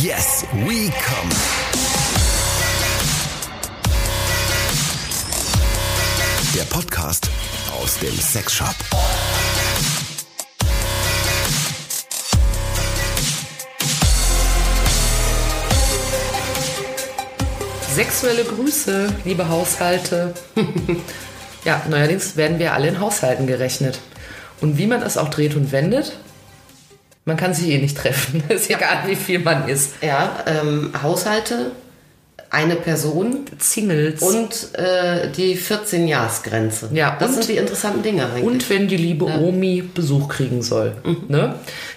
[0.00, 1.28] Yes, we come.
[6.54, 7.28] Der Podcast
[7.78, 8.74] aus dem Sexshop.
[17.94, 20.32] Sexuelle Grüße, liebe Haushalte.
[21.66, 23.98] ja, neuerdings werden wir alle in Haushalten gerechnet.
[24.62, 26.16] Und wie man es auch dreht und wendet,
[27.24, 28.42] man kann sich eh nicht treffen.
[28.48, 29.94] ist egal, wie viel man ist.
[30.02, 31.72] Ja, ähm, Haushalte,
[32.50, 34.20] eine Person Singles.
[34.20, 36.90] und äh, die 14-Jahres-Grenze.
[36.92, 38.44] Ja, das und- sind die interessanten Dinge eigentlich.
[38.44, 40.92] Und wenn die liebe Omi Besuch kriegen soll.
[41.28, 41.54] Ne?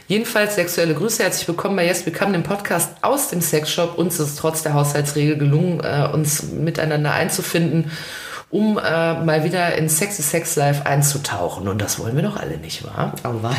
[0.08, 3.98] Jedenfalls sexuelle Grüße, herzlich willkommen bei Yes Become, dem Podcast aus dem Sexshop.
[3.98, 7.92] Uns ist es trotz der Haushaltsregel gelungen, äh, uns miteinander einzufinden,
[8.52, 11.68] um äh, mal wieder in Sexy Sex Life einzutauchen.
[11.68, 13.14] Und das wollen wir doch alle nicht, wahr?
[13.26, 13.56] oh wei.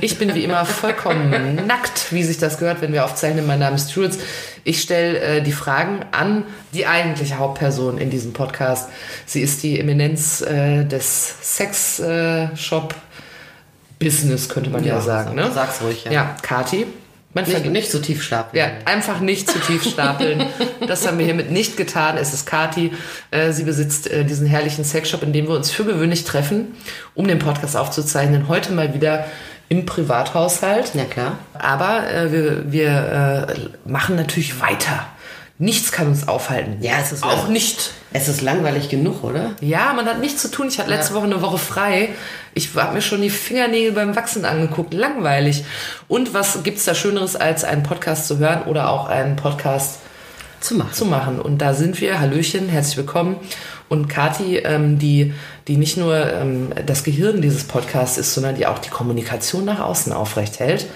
[0.00, 3.46] Ich bin wie immer vollkommen nackt, wie sich das gehört, wenn wir aufzeichnen.
[3.46, 4.18] Mein Name ist Jules.
[4.64, 8.88] Ich stelle äh, die Fragen an die eigentliche Hauptperson in diesem Podcast.
[9.26, 12.94] Sie ist die Eminenz äh, des Sex-Shop.
[13.98, 15.50] Business könnte man ja, Ja, sagen, sag- ne?
[15.54, 16.12] sag's ruhig, ja.
[16.12, 16.86] Ja, Kati.
[17.32, 18.58] Man Nicht, nicht so tief stapeln.
[18.58, 20.46] ja, einfach nicht zu tief stapeln.
[20.86, 22.16] Das haben wir hiermit nicht getan.
[22.16, 22.92] Es ist Kati.
[23.30, 26.74] Äh, Sie besitzt äh, diesen herrlichen Sexshop, in dem wir uns für gewöhnlich treffen,
[27.14, 28.48] um den Podcast aufzuzeichnen.
[28.48, 29.26] Heute mal wieder
[29.68, 30.94] im Privathaushalt.
[30.94, 31.38] Ja, klar.
[31.54, 35.06] Aber äh, wir, wir machen natürlich weiter.
[35.60, 36.78] Nichts kann uns aufhalten.
[36.80, 37.90] Ja, es ist auch nicht.
[38.14, 39.50] Es ist langweilig genug, oder?
[39.60, 40.68] Ja, man hat nichts zu tun.
[40.68, 42.08] Ich hatte letzte Woche eine Woche frei.
[42.54, 44.94] Ich habe mir schon die Fingernägel beim Wachsen angeguckt.
[44.94, 45.64] Langweilig.
[46.08, 49.98] Und was gibt's da Schöneres, als einen Podcast zu hören oder auch einen Podcast
[50.62, 50.94] Zu machen.
[50.94, 51.38] zu machen.
[51.38, 52.18] Und da sind wir.
[52.20, 53.36] Hallöchen, herzlich willkommen.
[53.90, 55.34] Und Kati, ähm, die,
[55.68, 59.80] die nicht nur ähm, das Gehirn dieses Podcasts ist, sondern die auch die Kommunikation nach
[59.80, 60.86] außen aufrecht hält,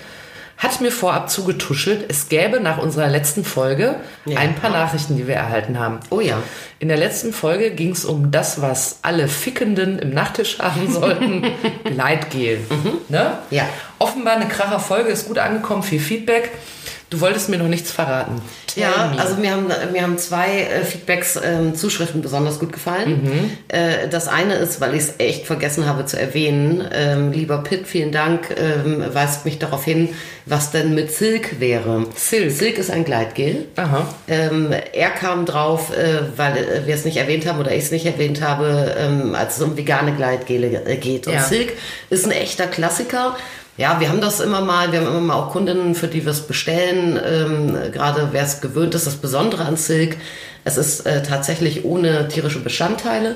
[0.56, 4.38] hat mir vorab zugetuschelt, es gäbe nach unserer letzten Folge Ja.
[4.38, 6.00] ein paar Nachrichten, die wir erhalten haben.
[6.11, 6.42] Oh ja.
[6.78, 11.45] In der letzten Folge ging es um das, was alle Fickenden im Nachttisch haben sollten.
[11.84, 12.61] Gleitgel.
[13.08, 13.39] Ne?
[13.51, 13.67] Ja.
[13.98, 16.51] Offenbar eine kracher Folge, ist gut angekommen, viel Feedback.
[17.14, 18.42] Du wolltest mir noch nichts verraten.
[18.67, 19.20] Tell Ja, me.
[19.20, 23.52] also mir haben, mir haben zwei äh, Feedbacks, ähm, Zuschriften besonders gut gefallen.
[23.69, 27.86] Äh, das eine ist, weil ich es echt vergessen habe zu erwähnen, ähm, lieber Pitt,
[27.86, 30.08] vielen Dank, ähm, weist mich darauf hin,
[30.47, 32.07] was denn mit Silk wäre.
[32.17, 32.51] Silk.
[32.51, 33.67] Silk ist ein Gleitgel.
[33.77, 34.08] Aha.
[34.27, 37.91] Ähm, er kam drauf, äh, weil äh, wir es nicht erwähnt haben oder ich es
[37.92, 41.29] nicht erwähnt habe, ähm, als es um vegane Gleitgele äh, geht.
[41.29, 41.42] Und Ja.
[41.45, 41.74] Silk
[42.11, 43.36] ist ein echter Klassiker.
[43.77, 46.30] Ja, wir haben das immer mal, wir haben immer mal auch Kundinnen, für die wir
[46.30, 47.18] es bestellen.
[47.24, 50.17] Ähm, gerade wer es gewöhnt ist, das Besondere an Silk,
[50.64, 53.35] es ist äh, tatsächlich ohne tierische Bestandteile,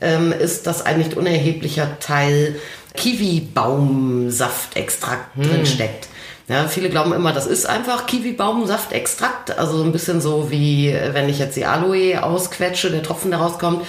[0.00, 2.56] ähm, ist das ein nicht unerheblicher Teil
[2.94, 6.08] Kiwi-Baumsaftextrakt drin steckt.
[6.48, 11.12] Ja, viele glauben immer, das ist einfach Kiwi-Baumsaftextrakt, also so ein bisschen so wie äh,
[11.12, 13.84] wenn ich jetzt die Aloe ausquetsche, der Tropfen da rauskommt.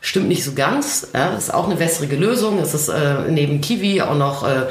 [0.00, 1.08] Stimmt nicht so ganz.
[1.14, 2.60] Ja, ist auch eine wässrige Lösung.
[2.60, 4.66] Es ist äh, neben Kiwi auch noch äh,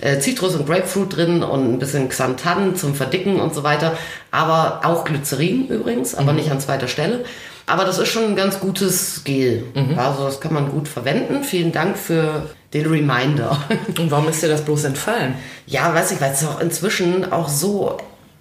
[0.00, 3.96] äh, Zitrus und Grapefruit drin und ein bisschen Xanthan zum Verdicken und so weiter.
[4.30, 7.24] Aber auch Glycerin übrigens, aber nicht an zweiter Stelle.
[7.66, 9.64] Aber das ist schon ein ganz gutes Gel.
[9.96, 11.44] Also das kann man gut verwenden.
[11.44, 13.62] Vielen Dank für den Reminder.
[13.98, 15.34] Und warum ist dir das bloß entfallen?
[15.66, 17.98] Ja, weiß ich, weil es auch inzwischen auch so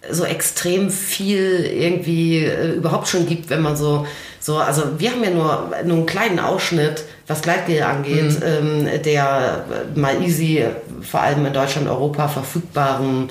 [0.09, 4.07] so extrem viel irgendwie äh, überhaupt schon gibt, wenn man so
[4.39, 9.65] so also wir haben ja nur nur einen kleinen Ausschnitt, was Gleitgel angeht, ähm, der
[9.95, 10.69] äh, mal easy äh,
[11.01, 13.29] vor allem in Deutschland, Europa verfügbaren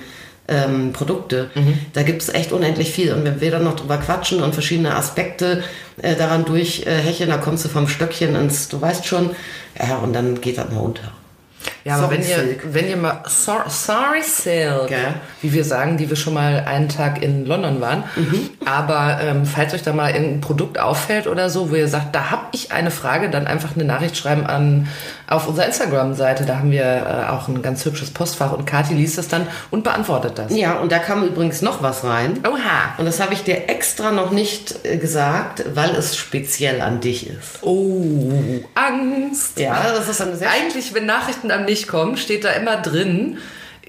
[0.48, 1.50] ähm, Produkte.
[1.92, 3.12] Da gibt es echt unendlich viel.
[3.12, 5.64] Und wenn wir dann noch drüber quatschen und verschiedene Aspekte
[6.00, 9.30] äh, daran durchhecheln, da kommst du vom Stöckchen ins, du weißt schon,
[9.78, 11.12] ja, und dann geht das mal unter.
[11.86, 12.60] Ja, aber Sorry, wenn ihr, Silk.
[12.72, 15.14] wenn ihr mal, so, sorry Silk, Gell?
[15.40, 18.02] wie wir sagen, die wir schon mal einen Tag in London waren.
[18.16, 18.50] Mhm.
[18.64, 22.32] Aber ähm, falls euch da mal irgendein Produkt auffällt oder so, wo ihr sagt, da
[22.32, 24.88] habe ich eine Frage, dann einfach eine Nachricht schreiben an
[25.28, 26.44] auf unserer Instagram-Seite.
[26.44, 29.84] Da haben wir äh, auch ein ganz hübsches Postfach und Kathi liest das dann und
[29.84, 30.56] beantwortet das.
[30.56, 32.40] Ja, und da kam übrigens noch was rein.
[32.44, 32.96] Oha.
[32.98, 37.30] Und das habe ich dir extra noch nicht äh, gesagt, weil es speziell an dich
[37.30, 37.62] ist.
[37.62, 38.32] Oh,
[38.74, 39.60] Angst.
[39.60, 43.38] Ja, das ist eine sehr Eigentlich, wenn Nachrichten an mich kommen, steht da immer drin,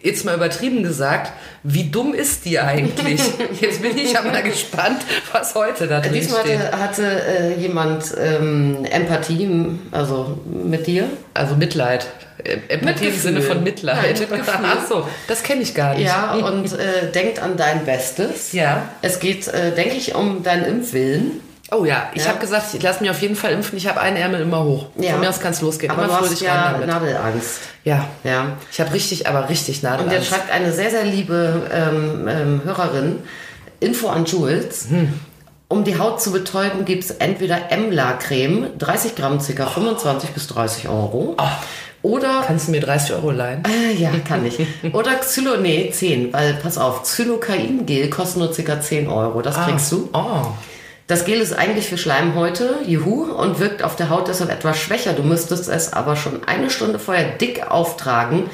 [0.01, 3.21] jetzt mal übertrieben gesagt, wie dumm ist die eigentlich?
[3.61, 5.01] Jetzt bin ich aber mal gespannt,
[5.31, 6.59] was heute da drin Diesmal steht.
[6.59, 9.49] hatte, hatte äh, jemand ähm, Empathie,
[9.91, 11.05] also mit dir.
[11.33, 12.07] Also Mitleid.
[12.43, 13.15] Äh, Empathie im.
[13.15, 14.27] Sinne von Mitleid.
[14.29, 14.41] Nein.
[14.47, 16.05] Ach so, das kenne ich gar nicht.
[16.05, 18.53] Ja, und äh, denkt an dein Bestes.
[18.53, 18.89] Ja.
[19.01, 21.41] Es geht, äh, denke ich, um deinen Impfwillen.
[21.71, 22.29] Oh ja, ich Ja.
[22.29, 23.77] habe gesagt, ich lasse mich auf jeden Fall impfen.
[23.77, 24.85] Ich habe einen Ärmel immer hoch.
[24.95, 25.11] Ja.
[25.11, 25.91] Von mir aus kann es losgehen.
[25.91, 26.77] Aber immer du hast ja.
[26.85, 27.59] Nadelangst.
[27.83, 28.07] Ja.
[28.23, 28.53] Ja.
[28.71, 30.13] Ich habe richtig, aber richtig Und Nadelangst.
[30.17, 33.19] jetzt schreibt eine sehr, sehr liebe ähm, ähm, Hörerin,
[33.81, 34.87] Info an Jules.
[35.69, 39.65] Um die Haut zu betäuben, gibt es entweder Emla-Creme, 30 Gramm, ca.
[39.65, 41.35] 25 bis 30 Euro.
[42.01, 43.63] Oder Kannst du mir 30 Euro leihen?
[43.65, 44.57] äh, ja, kann ich.
[44.93, 48.79] Oder Xylo, nee, 10, weil pass auf, Xylocain-Gel kostet nur ca.
[48.79, 49.41] 10 Euro.
[49.41, 50.07] Das kriegst du.
[50.13, 50.45] Oh.
[51.07, 55.13] Das Gel ist eigentlich für Schleimhäute, juhu, und wirkt auf der Haut deshalb etwas schwächer.
[55.13, 58.49] Du müsstest es aber schon eine Stunde vorher dick auftragen.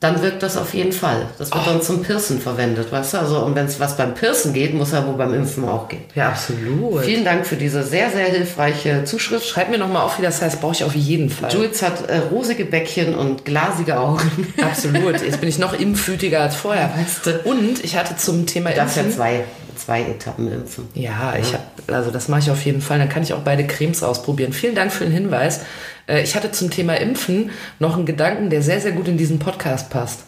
[0.00, 1.26] Dann wirkt das auf jeden Fall.
[1.40, 3.18] Das wird dann zum Pirsen verwendet, weißt du?
[3.18, 6.02] Also, und wenn es was beim Pirsen geht, muss ja wohl beim Impfen auch gehen.
[6.14, 7.02] Ja, absolut.
[7.04, 9.44] Vielen Dank für diese sehr, sehr hilfreiche Zuschrift.
[9.44, 10.60] Schreib mir nochmal auf, wie das heißt.
[10.60, 11.52] Brauche ich auf jeden Fall.
[11.52, 14.54] Jules hat äh, rosige Bäckchen und glasige Augen.
[14.62, 15.20] Absolut.
[15.20, 16.92] Jetzt bin ich noch impfwütiger als vorher.
[16.96, 17.38] Weißt du.
[17.50, 19.16] Und ich hatte zum Thema Du darfst ja Impfen.
[19.16, 19.44] zwei,
[19.88, 20.86] zwei Etappen impfen.
[20.92, 22.98] Ja, ich hab, also das mache ich auf jeden Fall.
[22.98, 24.52] Dann kann ich auch beide Cremes ausprobieren.
[24.52, 25.60] Vielen Dank für den Hinweis.
[26.06, 29.38] Äh, Ich hatte zum Thema Impfen noch einen Gedanken, der sehr, sehr gut in diesen
[29.38, 30.24] Podcast passt.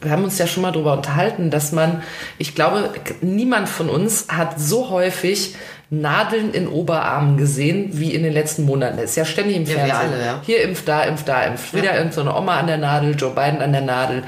[0.00, 2.02] Wir haben uns ja schon mal darüber unterhalten, dass man,
[2.38, 2.90] ich glaube,
[3.20, 5.54] niemand von uns hat so häufig
[5.90, 8.96] Nadeln in Oberarmen gesehen wie in den letzten Monaten.
[8.96, 10.12] Das ist ja ständig im Ja, wir Fernsehen.
[10.14, 10.40] alle, ja.
[10.44, 11.72] Hier impft, da impft, da impft.
[11.72, 14.24] Wieder irgend so eine Oma an der Nadel, Joe Biden an der Nadel.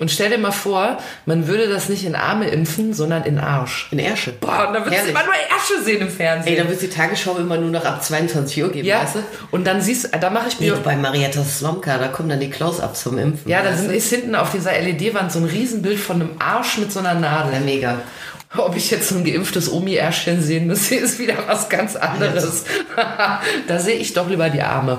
[0.00, 3.86] Und stell dir mal vor, man würde das nicht in Arme impfen, sondern in Arsch.
[3.92, 4.32] In Ersche.
[4.40, 6.52] Boah, und dann würdest du immer nur Ärsche sehen im Fernsehen.
[6.54, 9.18] Ey, dann wird die Tagesschau immer nur noch ab 22 Uhr geben, ja, weißt du?
[9.50, 10.76] und dann siehst du, da mache ich Nee, mir.
[10.78, 13.48] bei Marietta Slomka, da kommen dann die Close-Ups zum Impfen.
[13.50, 13.92] Ja, du?
[13.92, 17.52] ist hinten auf dieser LED-Wand so ein Riesenbild von einem Arsch mit so einer Nadel.
[17.52, 18.00] ja, mega.
[18.56, 22.64] Ob ich jetzt so ein geimpftes Omi-Ärschchen sehen müsste, ist wieder was ganz anderes.
[23.68, 24.98] da sehe ich doch lieber die Arme.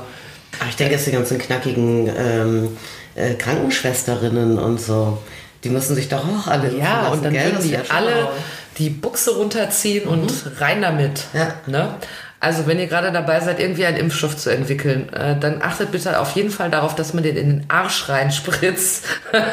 [0.60, 2.78] Aber ich denke, es die ganzen knackigen ähm,
[3.16, 5.18] äh, Krankenschwesterinnen und so,
[5.64, 7.54] die müssen sich doch auch alle Ja, lassen, und dann gell?
[7.64, 8.30] die alle
[8.78, 11.26] die Buchse runterziehen und rein damit.
[11.34, 11.54] Ja.
[11.68, 11.96] Ne?
[12.42, 16.20] Also wenn ihr gerade dabei seid, irgendwie einen Impfstoff zu entwickeln, äh, dann achtet bitte
[16.20, 19.06] auf jeden Fall darauf, dass man den in den Arsch reinspritzt.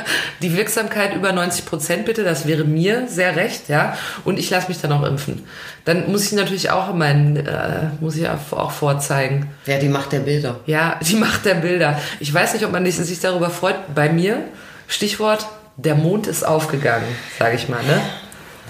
[0.42, 3.98] Die Wirksamkeit über 90 Prozent bitte, das wäre mir sehr recht, ja.
[4.24, 5.44] Und ich lasse mich dann auch impfen.
[5.84, 9.50] Dann muss ich natürlich auch meinen, äh, muss ich auch vorzeigen.
[9.66, 10.60] Ja, die Macht der Bilder.
[10.64, 12.00] Ja, die Macht der Bilder.
[12.20, 13.94] Ich weiß nicht, ob man sich darüber freut.
[13.94, 14.44] Bei mir,
[14.86, 15.46] Stichwort,
[15.76, 17.06] der Mond ist aufgegangen,
[17.38, 18.00] sage ich mal, ne?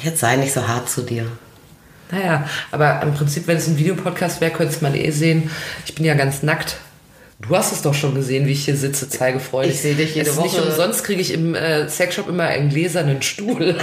[0.02, 1.26] Jetzt sei nicht so hart zu dir.
[2.10, 5.50] Naja, aber im Prinzip, wenn es ein Videopodcast wäre, könnte es man eh sehen.
[5.86, 6.76] Ich bin ja ganz nackt.
[7.40, 9.70] Du hast es doch schon gesehen, wie ich hier sitze, zeige Freude.
[9.70, 10.70] Ich sehe dich jede es ist Nicht Woche.
[10.70, 13.76] umsonst kriege ich im äh, Sexshop immer einen gläsernen Stuhl.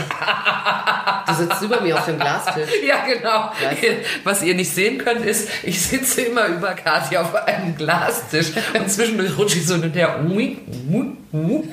[1.26, 2.70] Du sitzt über mir auf dem Glastisch.
[2.88, 3.52] ja, genau.
[3.64, 3.82] Weißt
[4.26, 8.48] Was ihr nicht sehen könnt, ist, ich sitze immer über Kathi auf einem Glastisch
[8.78, 10.20] und zwischendurch rutsche ich so und her.
[10.28, 10.58] Ui,
[10.92, 11.06] ui,
[11.36, 11.64] ui.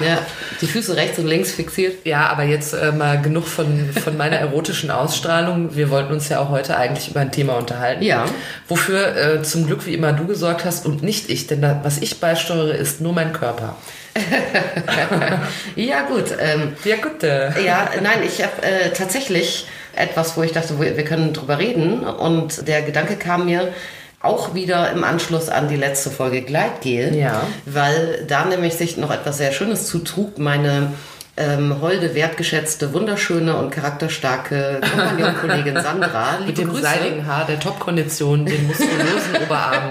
[0.00, 0.18] Ja,
[0.60, 2.06] die Füße rechts und links fixiert.
[2.06, 5.76] Ja, aber jetzt äh, mal genug von, von meiner erotischen Ausstrahlung.
[5.76, 8.02] Wir wollten uns ja auch heute eigentlich über ein Thema unterhalten.
[8.02, 8.24] Ja.
[8.66, 11.98] Wofür äh, zum Glück wie immer du gesorgt hast und nicht ich, denn da, was
[11.98, 13.76] ich beisteuere, ist nur mein Körper.
[15.76, 16.34] Ja, gut.
[16.38, 17.22] Ähm, Ja, gut.
[17.22, 17.64] Äh.
[17.64, 22.04] ja, nein, ich habe äh, tatsächlich etwas, wo ich dachte, wir wir können drüber reden.
[22.04, 23.72] Und der Gedanke kam mir
[24.20, 27.14] auch wieder im Anschluss an die letzte Folge Gleitgel.
[27.16, 27.42] Ja.
[27.64, 30.38] Weil da nämlich sich noch etwas sehr Schönes zutrug.
[30.38, 30.92] Meine
[31.38, 36.38] ähm, holde, wertgeschätzte, wunderschöne und charakterstarke Kompagnon-Kollegin Sandra.
[36.44, 36.82] Mit dem Grüße.
[36.82, 39.84] seidigen Haar, der Top-Kondition, den muskulösen Oberarm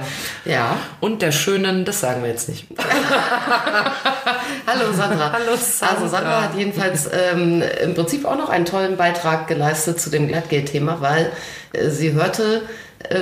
[0.45, 0.75] Ja.
[0.99, 2.67] und der schönen, das sagen wir jetzt nicht.
[4.67, 5.31] Hallo Sandra.
[5.31, 5.95] Hallo Sandra.
[5.95, 10.27] Also Sandra hat jedenfalls ähm, im Prinzip auch noch einen tollen Beitrag geleistet zu dem
[10.27, 11.31] Glattgel-Thema, weil
[11.73, 12.61] äh, sie hörte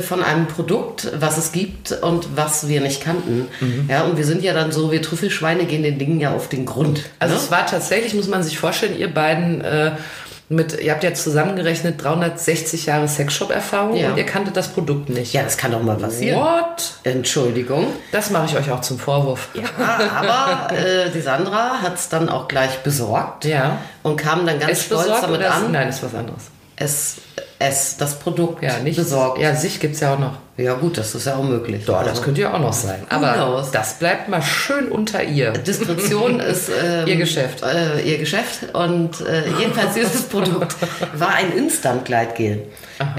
[0.02, 3.48] von einem Produkt, was es gibt und was wir nicht kannten.
[3.60, 3.88] Mhm.
[3.90, 6.66] Ja, und wir sind ja dann so, wir Trüffelschweine gehen den Dingen ja auf den
[6.66, 7.04] Grund.
[7.20, 7.42] Also ne?
[7.42, 9.92] es war tatsächlich, muss man sich vorstellen, ihr beiden äh,
[10.50, 14.12] mit, ihr habt ja zusammengerechnet 360 Jahre Sexshop-Erfahrung Ja.
[14.12, 15.34] und ihr kanntet das Produkt nicht.
[15.34, 16.40] ja, das kann doch mal passieren.
[16.40, 16.94] What?
[17.04, 17.88] Entschuldigung.
[18.12, 19.50] Das mache ich euch auch zum Vorwurf.
[19.54, 19.64] Ja,
[20.16, 23.80] aber äh, die Sandra hat es dann auch gleich besorgt Ja.
[24.04, 26.44] und kam dann ganz Es stolz damit an, Nein, ist was anderes.
[26.78, 27.16] es,
[27.60, 29.40] es das Produkt Ja, nicht besorgt.
[29.42, 30.34] Ja, sich gibt's ja auch noch.
[30.58, 31.86] Ja gut, das ist ja auch möglich.
[31.86, 33.04] Doch, das Also- könnte ja auch noch sein.
[33.10, 33.70] Aber knows?
[33.72, 35.52] das bleibt mal schön unter ihr.
[35.52, 37.62] Diskretion ist ähm, Ihr Geschäft.
[37.64, 40.76] Äh, ihr Geschäft und äh, jedenfalls dieses Produkt
[41.14, 42.64] war ein Instant-Gleitgel.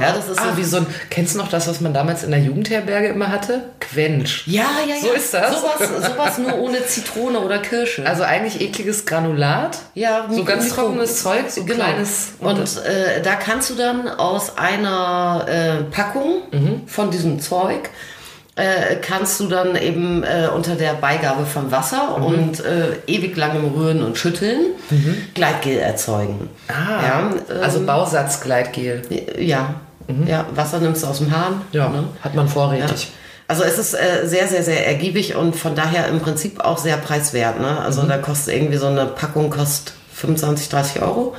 [0.01, 2.25] Ja, das ist ah, so wie so ein, kennst du noch das, was man damals
[2.25, 3.67] in der Jugendherberge immer hatte?
[3.79, 4.43] Quench.
[4.47, 5.01] ja, ja, ja.
[5.01, 5.61] So ist das.
[5.61, 8.05] Sowas, sowas nur ohne Zitrone oder Kirsche.
[8.05, 9.79] Also eigentlich ekliges Granulat.
[9.95, 11.85] ja, So ganz trockenes Zeug, so Genau.
[11.85, 12.31] kleines.
[12.41, 16.83] Und äh, da kannst du dann aus einer äh, Packung Mhm.
[16.87, 17.91] von diesem Zeug
[18.57, 22.25] äh, kannst du dann eben äh, unter der Beigabe von Wasser Mhm.
[22.25, 24.59] und äh, ewig langem Rühren und Schütteln
[25.35, 26.49] Gleitgel erzeugen.
[26.69, 29.03] Ah, ja, äh, also Bausatzgleitgel.
[29.39, 29.75] ja,
[30.27, 31.53] ja, Wasser nimmst du aus dem Hahn.
[31.55, 31.63] Mhm.
[31.73, 32.05] Ja, ne?
[32.23, 32.53] hat man Ja.
[32.53, 33.13] vorrätig.
[33.47, 36.97] Also es ist äh, sehr, sehr, sehr ergiebig und von daher im Prinzip auch sehr
[36.99, 37.61] preiswert.
[37.61, 37.79] Ne?
[37.81, 38.09] Also Mhm.
[38.09, 41.35] da kostet irgendwie so eine Packung kostet 25, 30 Euro.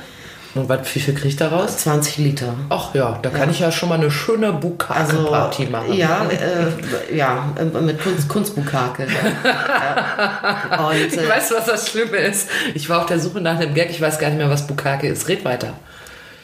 [0.54, 1.78] Und was, wie viel kriegt daraus?
[1.78, 2.54] 20 Liter.
[2.70, 5.92] Ach ja, da kann ich ja schon mal eine schöne Bukake-Party machen.
[5.92, 9.06] Ja, äh, ja, äh, mit Kunst, Kunstbukake.
[9.08, 10.88] ja.
[10.88, 12.48] Und, Ich weiß, was das Schlimme ist.
[12.74, 15.06] Ich war auf der Suche nach einem Gag, ich weiß gar nicht mehr, was Bukake
[15.06, 15.28] ist.
[15.28, 15.74] Red weiter.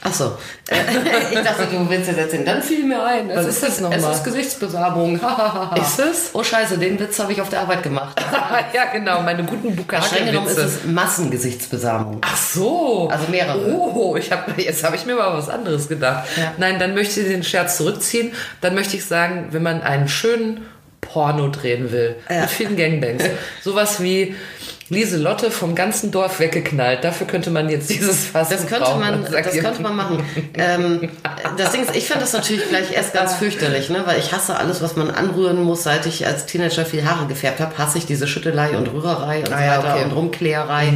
[0.07, 0.39] Ach so.
[0.69, 0.77] Äh,
[1.33, 2.45] ich dachte, du willst jetzt erzählen.
[2.45, 3.31] Dann fiel mir ein.
[3.31, 3.99] Es Was ist das nochmal?
[3.99, 5.21] Es ist Gesichtsbesamung.
[5.77, 6.31] Ist es?
[6.33, 8.19] Oh Scheiße, den Witz habe ich auf der Arbeit gemacht.
[8.75, 12.21] ja, genau, meine guten Streng genommen ist es Massengesichtsbesamung.
[12.23, 13.09] Ach so.
[13.11, 13.73] Also mehrere.
[13.73, 16.27] Oh, ich hab, jetzt habe ich mir mal was anderes gedacht.
[16.37, 16.53] Ja.
[16.59, 18.33] Nein, dann möchte ich den Scherz zurückziehen.
[18.61, 20.67] Dann möchte ich sagen, wenn man einen schönen
[21.01, 23.25] Porno drehen will, mit vielen Gangbangs,
[23.63, 24.35] sowas wie
[24.89, 29.25] Lieselotte vom ganzen Dorf weggeknallt, dafür könnte man jetzt dieses Fass Das könnte brauchen, man,
[29.25, 29.63] das ihr.
[29.63, 30.23] könnte man machen.
[30.55, 31.09] Ähm,
[31.57, 34.03] das Ding ist, ich finde das natürlich gleich erst ganz fürchterlich, ne?
[34.07, 35.83] weil ich hasse alles, was man anrühren muss.
[35.83, 39.53] Seit ich als Teenager viel Haare gefärbt habe, hasse ich diese Schüttelei und Rührerei und
[39.53, 40.05] Ah so ja, weiter okay.
[40.05, 40.93] und Rumkläherei.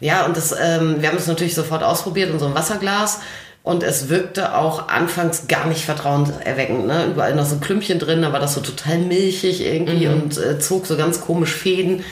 [0.00, 3.20] Ja, und das, ähm, wir haben es natürlich sofort ausprobiert in so einem Wasserglas.
[3.62, 6.86] Und es wirkte auch anfangs gar nicht vertrauenserweckend.
[6.86, 7.06] Ne?
[7.06, 10.86] Überall noch so Klümpchen drin, da war das so total milchig irgendwie und äh, zog
[10.86, 12.02] so ganz komisch Fäden.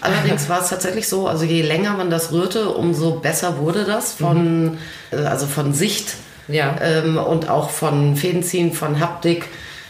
[0.00, 4.14] Allerdings war es tatsächlich so, also je länger man das rührte, umso besser wurde das
[4.14, 4.78] von,
[5.10, 6.14] äh, also von Sicht
[6.48, 6.76] Ja.
[6.80, 9.48] ähm, und auch von Fädenziehen, von Haptik.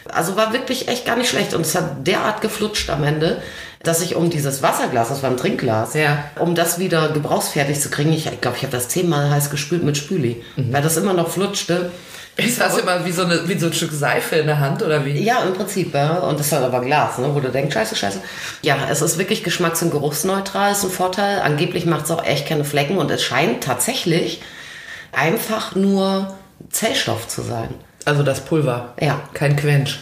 [0.09, 3.41] Also war wirklich echt gar nicht schlecht und es hat derart geflutscht am Ende,
[3.83, 6.25] dass ich um dieses Wasserglas, das war ein Trinkglas, Ja.
[6.39, 9.97] um das wieder gebrauchsfertig zu kriegen, ich glaube, ich habe das zehnmal heiß gespült mit
[9.97, 11.91] Spüli, weil das immer noch flutschte.
[12.37, 15.05] Ist das immer wie so, eine, wie so ein Stück Seife in der Hand oder
[15.05, 15.21] wie?
[15.23, 16.15] Ja, im Prinzip, ja.
[16.21, 17.29] Und das ist halt aber Glas, ne?
[17.35, 18.21] wo du denkst, scheiße, scheiße.
[18.63, 21.41] Ja, es ist wirklich geschmacks- und geruchsneutral, ist ein Vorteil.
[21.43, 24.41] Angeblich macht es auch echt keine Flecken und es scheint tatsächlich
[25.13, 26.35] einfach nur
[26.71, 27.69] Zellstoff zu sein.
[28.07, 28.95] Also das Pulver.
[28.99, 29.21] Ja.
[29.35, 29.99] Kein Quench.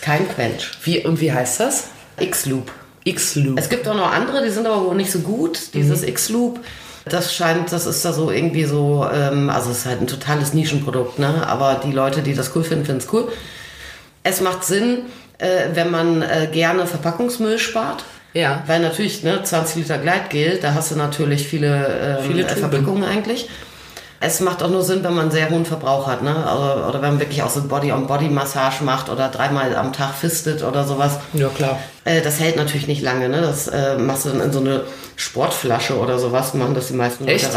[0.00, 0.70] Kein Quench.
[0.82, 1.84] Wie, und wie heißt das?
[2.18, 2.72] X-Loop.
[3.08, 3.58] X-Loop.
[3.58, 5.74] Es gibt auch noch andere, die sind aber wohl nicht so gut.
[5.74, 6.08] Dieses Mhm.
[6.08, 6.60] X-Loop,
[7.04, 10.52] das scheint, das ist da so irgendwie so, ähm, also es ist halt ein totales
[10.54, 11.46] Nischenprodukt, ne?
[11.46, 13.28] Aber die Leute, die das cool finden, finden es cool.
[14.24, 14.98] Es macht Sinn,
[15.38, 18.04] äh, wenn man äh, gerne Verpackungsmüll spart.
[18.34, 18.62] Ja.
[18.66, 22.46] Weil natürlich, ne, 20 Liter Gleitgel, da hast du natürlich viele, ähm, Viele.
[22.46, 23.48] Verpackungen eigentlich.
[24.20, 26.32] Es macht auch nur Sinn, wenn man einen sehr hohen Verbrauch hat, ne?
[26.32, 30.84] Oder, oder wenn man wirklich auch so Body-on-Body-Massage macht oder dreimal am Tag fistet oder
[30.84, 31.18] sowas.
[31.34, 31.78] Ja, klar.
[32.04, 33.40] Äh, das hält natürlich nicht lange, ne?
[33.40, 34.82] Das äh, machst du dann in so eine
[35.14, 37.54] Sportflasche oder sowas, machen das die meisten Leute Echt?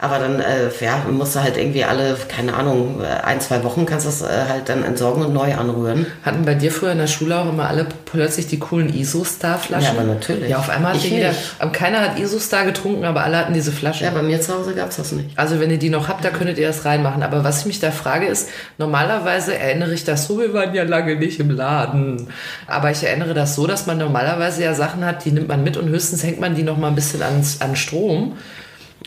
[0.00, 4.06] Aber dann, äh, ja, musst du halt irgendwie alle, keine Ahnung, ein, zwei Wochen kannst
[4.06, 6.06] du das äh, halt dann entsorgen und neu anrühren.
[6.24, 9.96] Hatten bei dir früher in der Schule auch immer alle plötzlich die coolen Isostar-Flaschen?
[9.96, 10.50] Ja, aber natürlich.
[10.50, 11.72] Ja, auf einmal hat Ich jeder, nicht.
[11.72, 14.04] keiner hat Isostar getrunken, aber alle hatten diese Flaschen.
[14.06, 15.36] Ja, bei mir zu Hause gab's das nicht.
[15.36, 17.24] Also wenn ihr die noch habt, da könntet ihr das reinmachen.
[17.24, 20.84] Aber was ich mich da frage ist, normalerweise erinnere ich das so, wir waren ja
[20.84, 22.28] lange nicht im Laden.
[22.68, 25.76] Aber ich erinnere das so, dass man normalerweise ja Sachen hat, die nimmt man mit
[25.76, 28.36] und höchstens hängt man die noch mal ein bisschen ans, an Strom.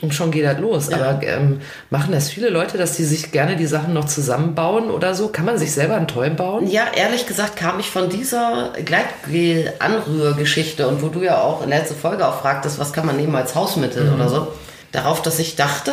[0.02, 0.92] Und schon geht das los.
[0.92, 5.14] Aber ähm, machen das viele Leute, dass die sich gerne die Sachen noch zusammenbauen oder
[5.14, 5.28] so?
[5.28, 6.68] Kann man sich selber ein Toy bauen?
[6.68, 11.80] Ja, ehrlich gesagt kam ich von dieser Gleitgel-Anrührgeschichte und wo du ja auch in der
[11.80, 14.14] letzten Folge auch fragtest, was kann man nehmen als Hausmittel Mhm.
[14.16, 14.48] oder so,
[14.92, 15.92] darauf, dass ich dachte,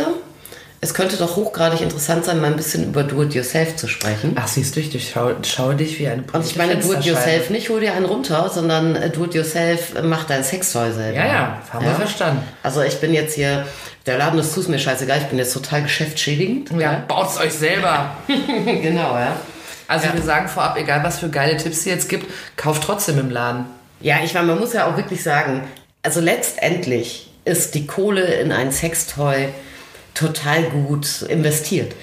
[0.81, 4.37] es könnte doch hochgradig interessant sein, mal ein bisschen über Do-it-yourself zu sprechen.
[4.37, 7.81] Ach, siehst du, ich schau, schau dich wie eine Und ich meine Do-it-yourself nicht, hol
[7.81, 11.19] dir einen runter, sondern äh, Do-it-yourself, äh, mach dein Sextoy selber.
[11.19, 12.43] Ja, ja, haben wir verstanden.
[12.63, 13.67] Also ich bin jetzt hier,
[14.07, 16.71] der Laden ist zu mir scheißegal, ich bin jetzt total geschäftsschädigend.
[16.79, 18.13] Ja, baut's euch selber.
[18.29, 19.35] genau, ja.
[19.89, 20.15] Also Ja.
[20.15, 23.65] wir sagen vorab, egal was für geile Tipps sie jetzt gibt, kauft trotzdem im Laden.
[24.01, 25.65] Ja, ich meine, man muss ja auch wirklich sagen,
[26.05, 29.49] also letztendlich ist die Kohle in ein Sextoy
[30.19, 31.95] total gut investiert.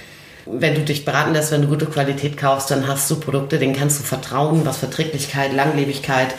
[0.46, 3.76] Wenn du dich beraten lässt, wenn du gute Qualität kaufst, dann hast du Produkte, denen
[3.76, 6.36] kannst du vertrauen, was Verträglichkeit, Langlebigkeit,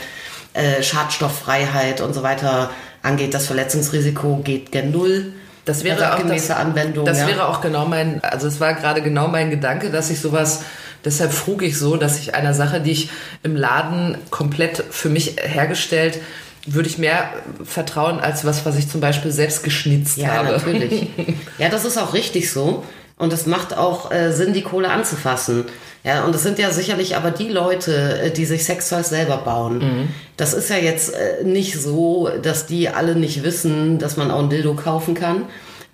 [0.54, 2.70] äh, Schadstofffreiheit und so weiter
[3.02, 3.34] angeht.
[3.34, 5.32] Das Verletzungsrisiko geht gen Null.
[5.64, 7.04] Das wäre Also auch gemäße das, Anwendung.
[7.04, 7.26] Das ja.
[7.26, 10.62] wäre auch genau mein, also es war gerade genau mein Gedanke, dass ich sowas,
[11.04, 13.10] deshalb frug ich so, dass ich einer Sache, die ich
[13.42, 16.20] im Laden komplett für mich hergestellt,
[16.66, 17.28] würde ich mehr
[17.64, 20.48] vertrauen als was, was ich zum Beispiel selbst geschnitzt Ja, habe.
[20.52, 21.08] natürlich.
[21.58, 22.82] Ja, das ist auch richtig so.
[23.18, 25.64] Und es macht auch äh, Sinn, die Kohle anzufassen.
[26.04, 30.08] Ja, und es sind ja sicherlich aber die Leute, äh, die sich Sextoys selber bauen.
[30.36, 34.40] Das ist ja jetzt äh, nicht so, dass die alle nicht wissen, dass man auch
[34.40, 35.44] ein Dildo kaufen kann.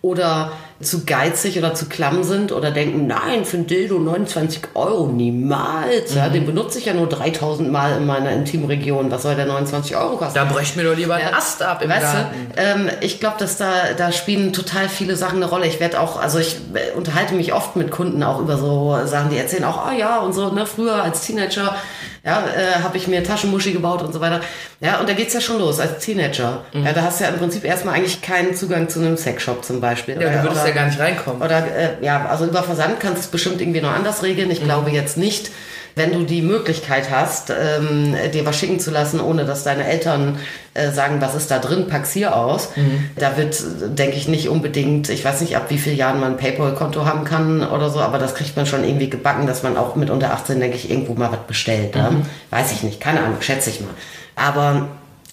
[0.02, 5.06] Oder zu geizig oder zu klamm sind oder denken, nein, für ein Dildo 29 Euro
[5.06, 6.14] niemals.
[6.14, 9.10] Ja, den benutze ich ja nur 3000 Mal in meiner Intimregion.
[9.10, 10.34] Was soll der 29 Euro kosten?
[10.34, 11.36] Da bräuchte mir doch lieber einen Ja.
[11.36, 12.52] Ast ab im weißt Garten.
[12.54, 15.66] Du, ähm, ich glaube, dass da, da spielen total viele Sachen eine Rolle.
[15.66, 19.30] Ich werde auch, also ich äh, unterhalte mich oft mit Kunden auch über so Sachen,
[19.30, 21.76] die erzählen auch, ah ja, und so, ne, früher als Teenager
[22.24, 24.40] Ja, äh, habe ich mir Taschenmuschi gebaut und so weiter.
[24.80, 26.64] Ja, und da geht's ja schon los als Teenager.
[26.72, 26.84] Mhm.
[26.86, 29.80] Ja, da hast du ja im Prinzip erstmal eigentlich keinen Zugang zu einem Sexshop zum
[29.80, 30.14] Beispiel.
[30.14, 31.42] Ja, du Oder- würdest oder- ja gar nicht reinkommen.
[31.42, 34.50] Oder äh, ja, also über Versand kannst du es bestimmt irgendwie noch anders regeln.
[34.52, 35.50] Ich glaube jetzt nicht,
[35.94, 40.38] wenn du die Möglichkeit hast, ähm, dir was schicken zu lassen, ohne dass deine Eltern
[40.74, 42.70] äh, sagen, was ist da drin, pack's hier aus.
[43.16, 43.62] Da wird,
[43.98, 47.24] denke ich, nicht unbedingt, ich weiß nicht, ab wie vielen Jahren man ein PayPal-Konto haben
[47.24, 50.32] kann oder so, aber das kriegt man schon irgendwie gebacken, dass man auch mit unter
[50.32, 51.94] 18, denke ich, irgendwo mal was bestellt.
[51.94, 52.10] Ja?
[52.50, 53.90] Weiß ich nicht, keine Ahnung, schätze ich mal.
[54.34, 54.88] Aber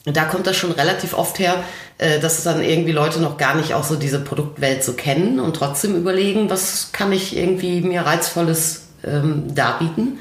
[0.06, 1.56] da kommt das schon relativ oft her,
[1.98, 5.56] äh, dass dann irgendwie Leute noch gar nicht auch so diese Produktwelt so kennen und
[5.56, 10.20] trotzdem überlegen, was kann ich irgendwie mir reizvolles ähm, darbieten.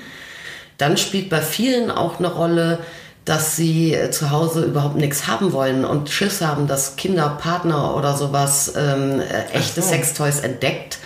[0.78, 2.78] Dann spielt bei vielen auch eine Rolle,
[3.24, 7.94] dass sie äh, zu Hause überhaupt nichts haben wollen und Schiss haben, dass Kinder, Partner
[7.94, 9.88] oder sowas ähm, äh, echte so.
[9.88, 10.98] Sextoys entdeckt.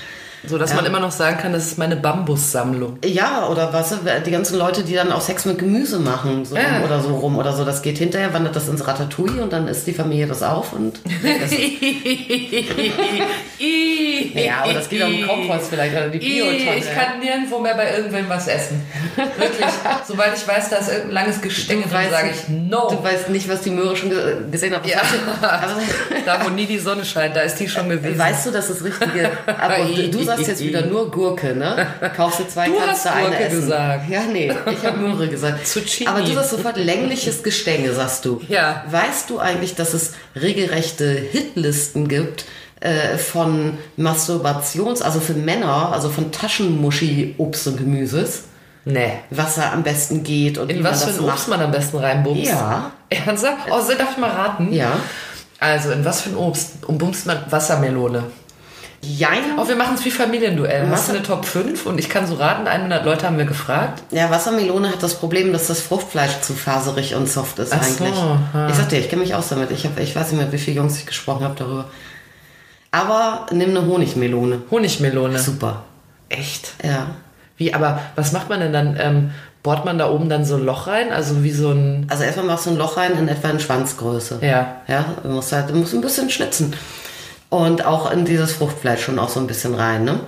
[0.44, 2.98] So dass man immer noch sagen kann, das ist meine Bambussammlung.
[3.04, 3.94] Ja, oder was,
[4.26, 6.82] die ganzen Leute, die dann auch Sex mit Gemüse machen, so Ja.
[6.84, 9.86] oder so rum oder so, das geht hinterher, wandert das ins Ratatouille und dann isst
[9.86, 11.00] die Familie das auf und
[14.34, 16.76] ja, aber das geht auch im Kaufhaus vielleicht oder die Biotonne.
[16.78, 18.82] Ich kann nirgendwo mehr bei irgendwem was essen.
[19.16, 19.66] Wirklich.
[20.06, 22.88] Sobald ich weiß, da ist irgendein langes Gestänge drin, sage ich no.
[22.90, 24.86] Du weißt nicht, was die Möhre schon ge gesehen hat.
[24.86, 24.98] Ja.
[25.42, 25.76] aber,
[26.26, 28.18] Da, wo nie die Sonne scheint, da ist die schon gewesen.
[28.18, 29.30] weißt du, dass das richtige.
[29.46, 31.86] Aber du, du sagst jetzt wieder nur Gurke, ne?
[32.16, 33.60] Kaufst du zwei, Du kannst hast du eine Gurke essen.
[33.60, 34.10] gesagt.
[34.10, 35.66] Ja, nee, ich habe Möhre gesagt.
[35.66, 36.08] Zucchini.
[36.08, 38.40] Aber du sagst sofort längliches Gestänge, sagst du.
[38.48, 38.84] Ja.
[38.90, 42.44] Weißt du eigentlich, dass es regelrechte Hitlisten gibt?
[42.80, 48.44] äh, Von Masturbations, also für Männer, also von Taschenmuschi, Obst und Gemüses,
[48.84, 49.12] Nee.
[49.30, 51.98] was da am besten geht und In was man für ein Obst man am besten
[51.98, 52.44] reinbumst?
[52.50, 52.90] Ja.
[53.08, 53.68] Ernsthaft?
[53.70, 54.72] Oh, darf ich mal raten?
[54.72, 54.92] Ja.
[55.60, 58.24] Also, in was für ein Obst umbumst man Wassermelone?
[59.04, 59.58] Jein.
[59.58, 60.88] Oh, wir machen es wie Familienduell.
[60.88, 61.86] Hast du eine Top 5?
[61.86, 64.02] Und ich kann so raten, 100 Leute haben wir gefragt.
[64.12, 68.04] Ja, Wassermelone hat das Problem, dass das Fruchtfleisch zu faserig und soft ist Ach so,
[68.04, 68.16] eigentlich.
[68.54, 68.68] ha.
[68.68, 69.72] Ich sag dir, ich kenne mich aus damit.
[69.72, 71.86] Ich, hab, ich weiß nicht mehr, wie viele Jungs ich gesprochen habe darüber.
[72.92, 74.62] Aber nimm eine Honigmelone.
[74.70, 75.38] Honigmelone.
[75.38, 75.82] Super.
[76.28, 76.74] Echt?
[76.84, 77.08] Ja.
[77.56, 78.96] Wie, aber was macht man denn dann?
[79.00, 79.30] Ähm,
[79.64, 81.12] bohrt man da oben dann so ein Loch rein?
[81.12, 82.06] Also wie so ein...
[82.08, 84.38] Also erstmal machst du ein Loch rein in etwa in Schwanzgröße.
[84.42, 84.76] Ja.
[84.86, 86.74] Ja, du musst halt, du musst ein bisschen schnitzen.
[87.52, 90.20] Und auch in dieses Fruchtfleisch schon auch so ein bisschen rein, ne?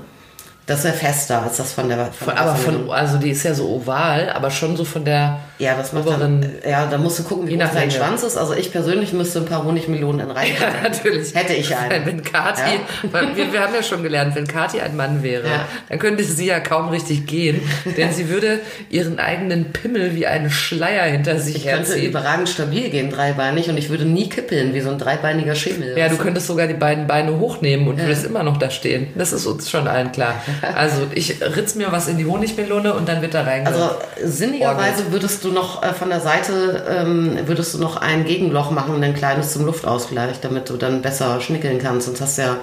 [0.66, 3.54] Das ist ja fester als das von der von Aber von, also die ist ja
[3.54, 5.40] so oval, aber schon so von der...
[5.58, 7.90] Ja, das macht oberen- dann, ja, da musst du gucken, wie groß nach dein.
[7.90, 8.36] Schwanz ist.
[8.36, 10.48] Also ich persönlich müsste ein paar Honigmelonen in rein.
[10.60, 11.34] Ja, natürlich.
[11.34, 12.04] Hätte ich einen.
[12.06, 12.80] Wenn Kati,
[13.12, 15.64] weil wir, wir haben ja schon gelernt, wenn Kati ein Mann wäre, Ja.
[15.88, 17.60] dann könnte sie ja kaum richtig gehen,
[17.96, 18.58] denn sie würde
[18.90, 22.10] ihren eigenen Pimmel wie einen Schleier hinter sich Ich könnte herziehen.
[22.10, 25.96] überragend stabil gehen, dreibeinig, und ich würde nie kippeln, wie so ein dreibeiniger Schimmel.
[25.96, 29.08] Ja, du könntest sogar die beiden Beine hochnehmen und würdest immer noch da stehen.
[29.14, 30.34] Das ist uns schon allen klar.
[30.74, 33.66] Also ich ritz mir was in die Honigmelone und dann wird da reinge...
[33.66, 33.90] Also
[34.22, 39.02] sinnigerweise würdest du noch äh, von der Seite ähm, würdest du noch ein Gegenloch machen,
[39.02, 42.06] ein kleines zum Luftausgleich, damit du dann besser schnickeln kannst.
[42.06, 42.56] Sonst hast du ja,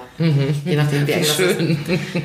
[0.64, 1.36] je nachdem wie eng das ist.
[1.36, 1.78] schön.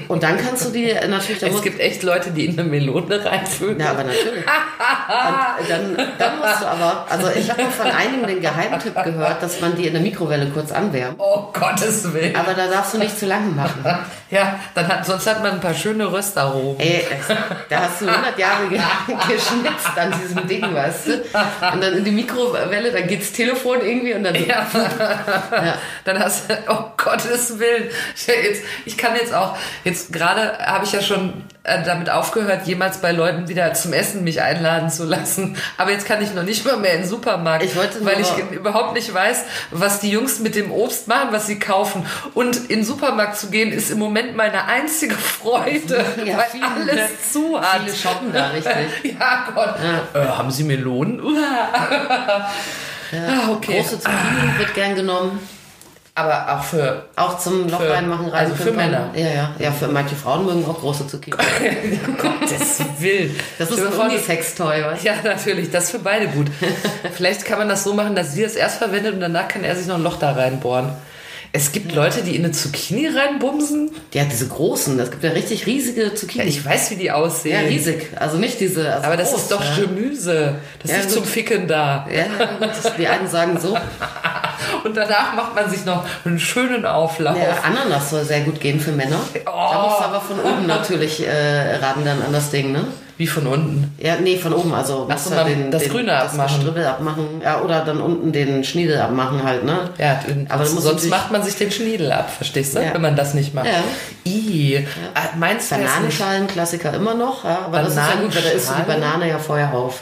[0.08, 3.24] Und dann kannst du die äh, natürlich, Es gibt echt Leute, die in eine Melone
[3.24, 3.80] reinfügen.
[3.80, 4.44] Ja, aber natürlich.
[5.60, 9.62] Und dann, dann musst du aber, also ich habe von einigen den Geheimtipp gehört, dass
[9.62, 11.16] man die in der Mikrowelle kurz anwärmt.
[11.20, 12.36] Oh Gottes Willen.
[12.36, 13.84] Aber da darfst du nicht zu lange machen.
[14.30, 16.78] Ja, dann hat, sonst hat man ein paar schöne Röstaromen.
[16.82, 17.06] Ey,
[17.70, 21.14] da hast du 100 Jahre ge geschnitzt an diesem Ding, weißt du?
[21.74, 25.78] Und dann in die Mikrowelle, dann geht's Telefon irgendwie und dann so, Ja.
[26.06, 27.90] Dann hast du, oh Gottes Willen.
[28.16, 31.34] Ich, jetzt, ich kann jetzt auch, jetzt gerade habe ich ja schon
[31.86, 35.58] damit aufgehört, jemals bei Leuten wieder zum Essen mich einladen zu lassen.
[35.78, 38.22] Aber jetzt kann ich noch nicht mal mehr in den Supermarkt, Ich wollte nur- weil
[38.22, 42.06] ich überhaupt nicht weiß, was die Jungs mit dem Obst machen, was sie kaufen.
[42.34, 46.66] Und in den Supermarkt zu gehen, ist im Moment meine einzige Freude, Ja, weil viele-
[46.66, 47.82] alles zu hat.
[47.82, 48.74] viele shoppen da richtig.
[49.20, 49.76] Ja, Gott.
[50.14, 51.22] Äh, haben Sie Melonen?
[53.14, 53.78] Ah, okay.
[53.80, 55.40] Große Zucchini wird gern genommen.
[56.20, 58.46] Aber auch für Auch zum Loch Für- reinmachen, rein.
[58.52, 59.12] also für Männer.
[59.14, 59.50] Ja, ja.
[59.60, 61.38] Ja, für manche Frauen mögen auch große Zucchini.
[62.18, 63.40] Gottes Willen.
[63.60, 65.08] Das ist ein Unisex-Toy, weißt du?
[65.08, 65.70] Ja, natürlich.
[65.70, 66.48] Das ist für beide gut.
[67.14, 69.76] Vielleicht kann man das so machen, dass sie es erst verwendet und danach kann er
[69.76, 70.90] sich noch ein Loch da reinbohren.
[71.54, 73.92] Es gibt Leute, die in eine Zucchini reinbumsen.
[74.14, 75.00] Ja, diese großen.
[75.00, 76.44] Es gibt ja richtig riesige Zucchini.
[76.44, 77.54] Ja, ich weiß, wie die aussehen.
[77.64, 78.10] Ja, riesig.
[78.20, 78.94] Also nicht diese.
[78.94, 79.84] Also Aber das groß, ist doch ja.
[79.86, 80.56] Gemüse.
[80.82, 81.24] Das Ja, ist nicht gut.
[81.24, 82.08] zum Ficken da.
[82.14, 82.26] Ja,
[82.60, 83.78] das- die einen sagen so.
[84.84, 87.38] Und danach macht man sich noch einen schönen Auflauf.
[87.38, 89.20] Ja, Ananas soll sehr gut gehen für Männer.
[89.46, 92.86] Da musst du aber von oben natürlich äh, raten dann an das Ding, ne?
[93.18, 93.96] Wie von unten.
[94.00, 94.74] Ja, nee, von oben.
[94.74, 96.56] Also Ach so, man- das Grüne das abmachen.
[96.58, 97.26] Gestribbel abmachen.
[97.44, 99.90] Ja, oder dann unten den Schniedel abmachen halt, ne?
[99.98, 102.80] Ja, Aber du musst sonst natürlich- macht man sich den Schniedel ab, verstehst du?
[102.80, 102.94] Ja.
[102.94, 103.66] Wenn man das nicht macht.
[103.66, 103.84] Ja.
[104.26, 104.86] I.
[105.16, 105.86] Ah, Meinst du das?
[105.86, 108.82] Bananenschalen, Klassiker immer noch, ja, aber das ist ja gut, weil da isst du die
[108.82, 109.02] Bananenschalen?
[109.02, 110.02] Banane ja vorher auf.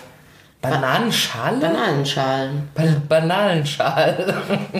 [0.61, 1.57] Bananenschale?
[1.57, 2.69] Bananenschalen.
[2.73, 4.33] Ban Bananenschale.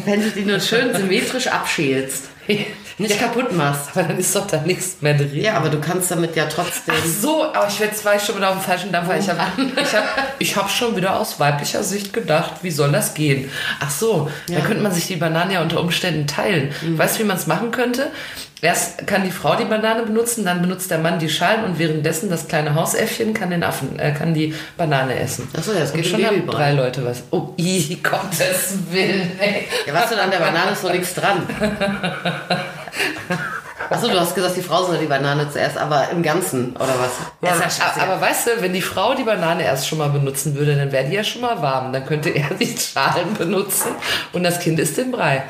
[0.05, 2.25] Wenn du die nur schön symmetrisch abschälst.
[2.97, 3.27] Nicht Ja.
[3.27, 3.89] kaputt machst.
[3.93, 5.35] Aber dann ist doch da nichts mehr drin.
[5.35, 6.95] Ja, aber du kannst damit ja trotzdem.
[6.97, 9.17] Ach so, aber ich werde zwei schon wieder auf dem falschen Dampfer.
[9.17, 9.39] Ich habe
[9.81, 10.03] ich hab,
[10.39, 13.51] ich hab schon wieder aus weiblicher Sicht gedacht, wie soll das gehen?
[13.81, 14.55] Ach so, Ja.
[14.57, 14.61] Mhm.
[14.61, 16.73] da könnte man sich die Banane ja unter Umständen teilen.
[16.81, 18.11] Weißt du, wie man es machen könnte?
[18.61, 22.29] Erst kann die Frau die Banane benutzen, dann benutzt der Mann die Schalen und währenddessen
[22.29, 25.47] das kleine Hausäffchen kann den Affen, äh, kann die Banane essen.
[25.57, 27.23] Ach so, ja, das geht schon haben drei Leute was.
[27.31, 29.67] Oh, i, Gottes Willen, ey.
[29.85, 31.45] Ja, was denn an der Banane ist so nichts dran.
[33.89, 37.11] Achso, du hast gesagt, die Frau soll die Banane zuerst, aber im Ganzen, oder was?
[37.41, 38.09] Ja, ist ja scheißegal.
[38.09, 41.05] aber weißt du, wenn die Frau die Banane erst schon mal benutzen würde, dann wäre
[41.05, 41.93] die ja schon mal warm.
[41.93, 43.89] Dann könnte er die Schalen benutzen
[44.33, 45.43] und das Kind isst den Brei.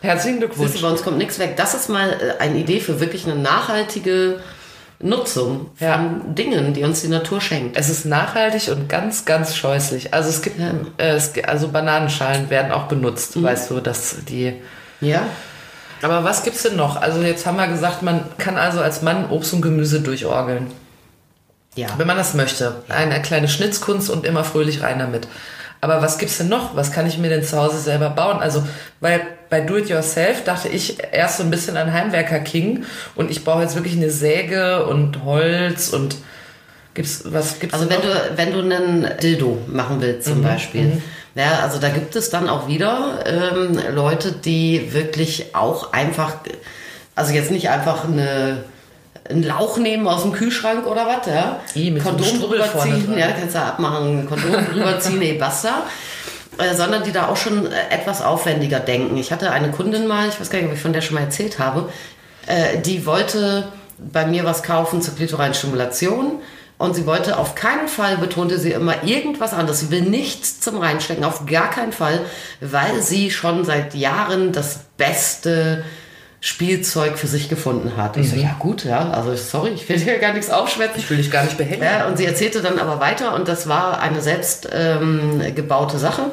[0.00, 0.74] Herzlichen Siehst Glückwunsch.
[0.76, 1.56] du, bei uns kommt nichts weg.
[1.56, 4.40] Das ist mal äh, eine Idee für wirklich eine nachhaltige
[5.00, 6.10] Nutzung von Ja.
[6.26, 7.76] Dingen, die uns die Natur schenkt.
[7.76, 10.12] Es ist nachhaltig und ganz, ganz scheußlich.
[10.12, 13.44] Also es gibt, äh, es, also Bananenschalen werden auch benutzt, Mhm.
[13.44, 14.54] weißt du, dass die.
[15.00, 15.22] Ja?
[16.02, 17.00] Aber was gibt's denn noch?
[17.00, 20.68] Also jetzt haben wir gesagt, man kann also als Mann Obst und Gemüse durchorgeln.
[21.74, 21.88] Ja.
[21.96, 22.76] Wenn man das möchte.
[22.88, 25.28] Eine kleine Schnitzkunst und immer fröhlich rein damit.
[25.80, 26.74] Aber was gibt's denn noch?
[26.74, 28.38] Was kann ich mir denn zu Hause selber bauen?
[28.40, 28.64] Also,
[29.00, 32.84] weil bei Do It Yourself dachte ich erst so ein bisschen an Heimwerker King
[33.14, 36.16] und ich brauche jetzt wirklich eine Säge und Holz und
[36.94, 38.16] gibt's was gibt's Also denn wenn noch?
[38.16, 41.02] du, wenn du einen Dildo machen willst Mhm, zum Beispiel,
[41.38, 46.34] ja, also da gibt es dann auch wieder ähm, Leute, die wirklich auch einfach,
[47.14, 48.64] also jetzt nicht einfach eine
[49.28, 51.60] einen Lauch nehmen aus dem Kühlschrank oder was, ja?
[51.76, 55.18] I, mit so einem Kondom Strubbel drüber ziehen, ja, kannst du abmachen, Kondom drüber ziehen,
[55.18, 55.82] nee, basta.
[56.58, 59.16] Äh, sondern die da auch schon äh, etwas aufwendiger denken.
[59.16, 61.20] Ich hatte eine Kundin mal, ich weiß gar nicht, ob ich von der schon mal
[61.20, 61.88] erzählt habe,
[62.46, 66.40] äh, die wollte bei mir was kaufen zur klitoralen Stimulation
[66.78, 69.80] und sie wollte auf keinen Fall, betonte sie immer, irgendwas anderes.
[69.80, 72.20] Sie will nichts zum Reinstecken, auf gar keinen Fall,
[72.60, 75.84] weil sie schon seit Jahren das beste
[76.40, 78.16] Spielzeug für sich gefunden hat.
[78.16, 81.00] Ich so, ja gut, ja, also sorry, ich will dir gar nichts aufschwätzen.
[81.00, 81.82] Ich will dich gar nicht behängen.
[81.82, 86.30] Ja, und sie erzählte dann aber weiter und das war eine selbst ähm, gebaute Sache.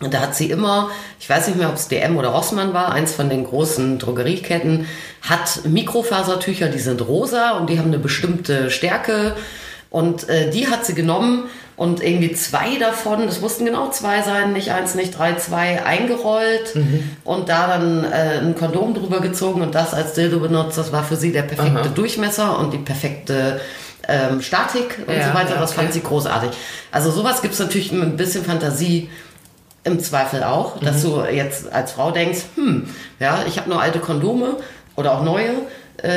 [0.00, 2.92] Und da hat sie immer, ich weiß nicht mehr, ob es DM oder Rossmann war,
[2.92, 4.86] eins von den großen Drogerieketten,
[5.22, 9.34] hat Mikrofasertücher, die sind rosa und die haben eine bestimmte Stärke.
[10.00, 11.44] Und äh, die hat sie genommen
[11.76, 16.76] und irgendwie zwei davon, das mussten genau zwei sein, nicht eins, nicht drei, zwei, eingerollt
[17.24, 20.76] und da dann äh, ein Kondom drüber gezogen und das als Dildo benutzt.
[20.76, 23.60] Das war für sie der perfekte Durchmesser und die perfekte
[24.06, 25.54] ähm, Statik und Ja, so weiter.
[25.54, 25.80] ja, Das okay.
[25.80, 26.50] fand sie großartig.
[26.92, 29.08] Also sowas gibt's natürlich mit ein bisschen Fantasie
[29.84, 31.08] im Zweifel auch, dass Mhm.
[31.10, 32.86] du jetzt als Frau denkst, hm,
[33.18, 34.56] ja, ich habe nur alte Kondome
[34.96, 35.50] oder auch neue,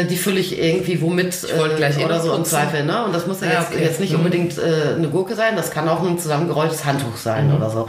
[0.10, 2.44] die fülle ich irgendwie womit eh oder so im.
[2.46, 3.06] Zweifel, ne?
[3.06, 3.84] Und das muss ja, Ja, jetzt, okay.
[3.84, 4.18] jetzt nicht Mhm.
[4.20, 7.56] unbedingt äh, eine Gurke sein, das kann auch ein zusammengerolltes Handtuch sein Mhm.
[7.56, 7.88] oder so.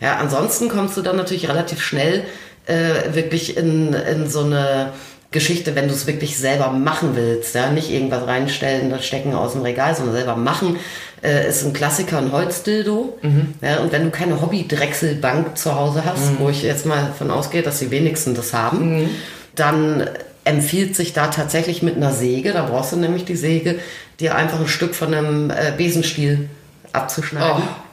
[0.00, 2.24] Ja, ansonsten kommst du dann natürlich relativ schnell
[2.66, 4.88] äh, wirklich in, in so eine
[5.30, 9.52] Geschichte, wenn du es wirklich selber machen willst, ja, nicht irgendwas reinstellen, das stecken aus
[9.52, 10.76] dem Regal, sondern selber machen,
[11.22, 13.18] äh, ist ein Klassiker ein Holzdildo.
[13.60, 17.62] Ja, und wenn du keine Hobby-Drechselbank zu Hause hast, wo ich jetzt mal von ausgehe,
[17.62, 19.10] dass die wenigsten das haben,
[19.54, 20.08] dann
[20.46, 23.80] empfiehlt sich da tatsächlich mit einer Säge, da brauchst du nämlich die Säge,
[24.20, 26.48] dir einfach ein Stück von einem äh, Besenstiel
[26.92, 27.64] abzuschneiden.
[27.66, 27.85] Oh,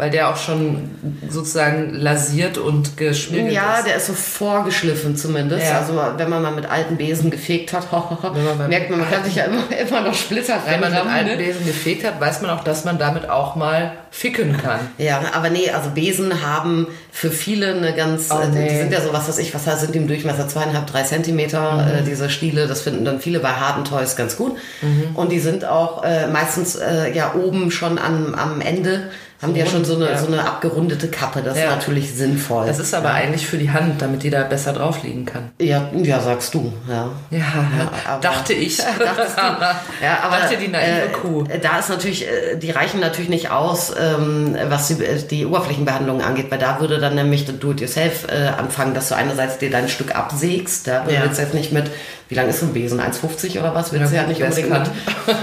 [0.00, 0.90] weil der auch schon
[1.28, 3.86] sozusagen lasiert und geschmirgelt Ja, ist.
[3.88, 5.66] der ist so vorgeschliffen zumindest.
[5.66, 5.80] Ja.
[5.80, 9.34] Also wenn man mal mit alten Besen gefegt hat, man merkt man, man kann sich
[9.34, 11.36] ja immer, immer noch Splitter Wenn man mit alten ne?
[11.36, 14.78] Besen gefegt hat, weiß man auch, dass man damit auch mal ficken kann.
[14.98, 18.68] Ja, aber nee, also Besen haben für viele eine ganz, Oh, äh, die- nee.
[18.68, 21.72] die sind ja so, was weiß ich, was sind die im Durchmesser, zweieinhalb, drei Zentimeter,
[21.72, 21.80] Mhm.
[21.80, 24.56] äh, diese Stiele, das finden dann viele bei harten Toys ganz gut.
[24.80, 25.16] Mhm.
[25.16, 29.60] Und die sind auch äh, meistens äh, ja oben schon am, am Ende, haben die
[29.60, 30.18] ja schon so eine, ja.
[30.18, 31.64] so eine abgerundete Kappe, das Ja.
[31.64, 32.66] ist natürlich sinnvoll.
[32.66, 35.50] Das ist aber eigentlich für die Hand, damit die da besser drauf liegen kann.
[35.60, 37.08] ja, ja, sagst du, ja.
[37.30, 38.76] Ja, dachte ich.
[38.98, 39.42] Dachtest du?
[40.04, 41.44] Ja, aber Dachte die naive äh, Kuh.
[41.62, 46.20] Da ist natürlich, äh, die reichen natürlich nicht aus, ähm, was die, äh, die Oberflächenbehandlung
[46.22, 49.88] angeht, weil da würde dann nämlich das Do-it-yourself äh, anfangen, dass du einerseits dir dein
[49.88, 51.24] Stück absägst, da Ja.
[51.24, 51.90] jetzt nicht mit,
[52.28, 54.90] wie lang ist so ein Besen, 1,50 oder was, willst Ja, du ja nicht unbedingt.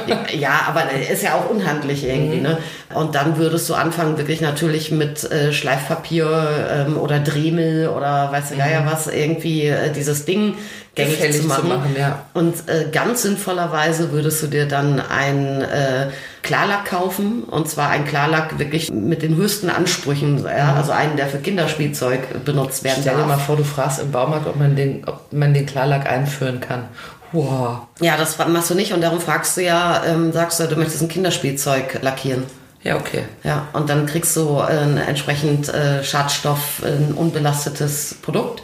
[0.08, 2.10] Ja, ja, aber ist ja auch unhandlich Mhm.
[2.10, 2.58] irgendwie, ne?
[2.94, 8.50] Und dann würdest du anfangen, wirklich natürlich mit äh, Schleifpapier ähm, oder Dremel oder weiß
[8.50, 10.56] der Geier was, irgendwie äh, dieses Ding
[10.96, 11.16] gängig Mhm.
[11.16, 11.70] Gefällig zu zu machen.
[11.70, 12.26] machen, ja.
[12.34, 16.08] Und äh, ganz sinnvollerweise würdest du dir dann ein äh,
[16.42, 17.44] Klarlack kaufen.
[17.44, 20.46] Und zwar ein Klarlack wirklich mit den höchsten Ansprüchen.
[20.46, 20.76] Ja?
[20.76, 23.28] Also einen, der für Kinderspielzeug benutzt werden Stell dir darf.
[23.28, 26.86] mal vor, du fragst im Baumarkt, ob man den, ob man den Klarlack einführen kann.
[27.32, 27.80] Wow.
[28.00, 28.94] Ja, das machst du nicht.
[28.94, 32.44] Und darum fragst du ja, ähm, sagst du, du möchtest ein Kinderspielzeug lackieren.
[32.86, 33.24] Ja, okay.
[33.44, 38.62] Ja, und dann kriegst du ein entsprechend äh, Schadstoff, ein unbelastetes Produkt.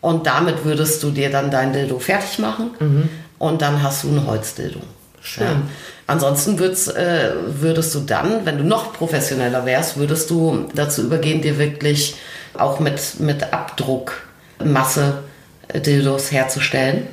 [0.00, 2.70] Und damit würdest du dir dann dein Dildo fertig machen.
[3.38, 4.80] Und dann hast du ein Holzdildo.
[5.20, 5.44] Schön.
[5.46, 5.62] Ja.
[6.06, 11.58] Ansonsten äh, würdest du dann, wenn du noch professioneller wärst, würdest du dazu übergehen, dir
[11.58, 12.16] wirklich
[12.54, 15.18] auch mit, mit Abdruckmasse
[15.68, 17.06] äh, Dildos herzustellen.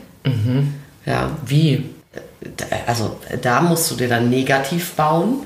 [1.06, 1.89] Ja, Wie?
[2.58, 5.43] da- also da musst du dir dann negativ bauen.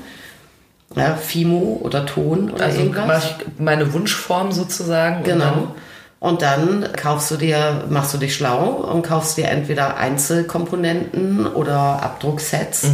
[0.96, 3.34] Ja, Fimo oder Ton oder Also irgendwas.
[3.58, 5.18] meine Wunschform sozusagen.
[5.18, 5.74] und Genau.
[6.20, 12.02] Und dann kaufst du dir, machst du dich schlau und kaufst dir entweder Einzelkomponenten oder
[12.02, 12.86] Abdrucksets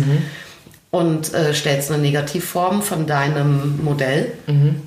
[0.91, 4.33] und äh, stellst eine Negativform von deinem Modell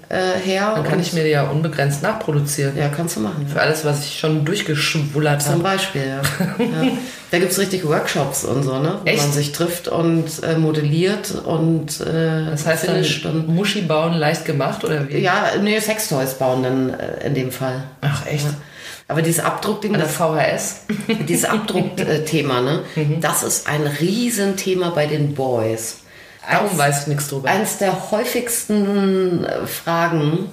[0.10, 0.74] äh, her.
[0.76, 2.76] Dann kann ich mir die ja unbegrenzt nachproduzieren.
[2.78, 3.48] ja, kannst du machen.
[3.48, 5.64] Für alles, was ich schon durchgeschwullert Zum habe.
[5.64, 6.22] Beispiel, ja.
[6.60, 6.92] ja.
[7.34, 9.00] Da gibt es richtig Workshops und so, ne?
[9.02, 9.24] Wo Echt?
[9.24, 14.14] man sich trifft und äh, modelliert und äh, Das heißt finisht dann und Muschi bauen
[14.14, 15.18] leicht gemacht oder wie?
[15.18, 17.86] ja, nee, Sextoys bauen dann äh, in dem Fall.
[18.02, 18.46] Ach echt?
[19.08, 20.82] Aber dieses Abdruckding, das VHS?
[21.28, 22.82] Dieses Abdruckthema, ne?
[23.20, 26.02] Das ist ein Riesenthema bei den Boys.
[26.48, 27.50] Darum weiß ich nichts drüber.
[27.50, 30.52] Eins der häufigsten äh, Fragen,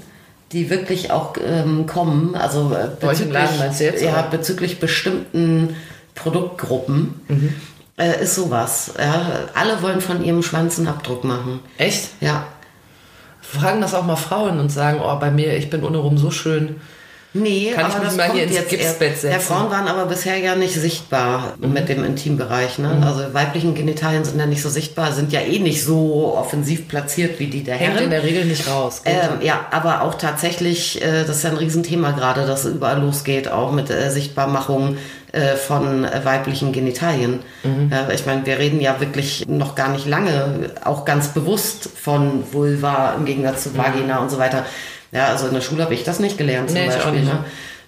[0.53, 5.77] die wirklich auch ähm, kommen, also äh, im Laden meinst du jetzt, ja, bezüglich bestimmten
[6.23, 7.55] Produktgruppen, Mhm.
[7.99, 8.93] äh, ist sowas.
[8.99, 9.27] Ja?
[9.55, 11.61] Alle wollen von ihrem Schwanz einen Abdruck machen.
[11.79, 12.11] Echt?
[12.21, 12.47] Ja.
[13.43, 16.77] Fragen das auch mal Frauen und sagen, oh, bei mir, ich bin untenrum so schön.
[17.33, 19.11] Nee, Kann ich aber mich das mal kommt hier ins jetzt Gipsbett.
[19.13, 19.37] Ja, setzen?
[19.37, 19.41] Mhm.
[19.41, 22.79] Frauen waren aber bisher ja nicht sichtbar mit dem Intimbereich.
[22.81, 23.01] Ne?
[23.07, 27.39] Also weiblichen Genitalien sind ja nicht so sichtbar, sind ja eh nicht so offensiv platziert
[27.39, 28.11] wie die der Hängt in Herren.
[28.11, 29.03] der Regel nicht raus.
[29.05, 33.47] Ähm, ja, aber auch tatsächlich, äh, das ist ja ein Riesenthema gerade, dass überall losgeht,
[33.49, 34.97] auch mit äh, Sichtbarmachung
[35.33, 37.41] äh, von weiblichen Genitalien.
[37.63, 37.93] Mhm.
[38.15, 43.15] Ich meine, wir reden ja wirklich noch gar nicht lange, auch ganz bewusst von Vulva
[43.17, 44.65] im Gegensatz zu Vagina und so weiter.
[45.13, 47.13] Ja, also in der Schule habe ich das nicht gelernt zum Nee, Beispiel.
[47.13, 47.25] nicht.
[47.25, 47.45] Ne?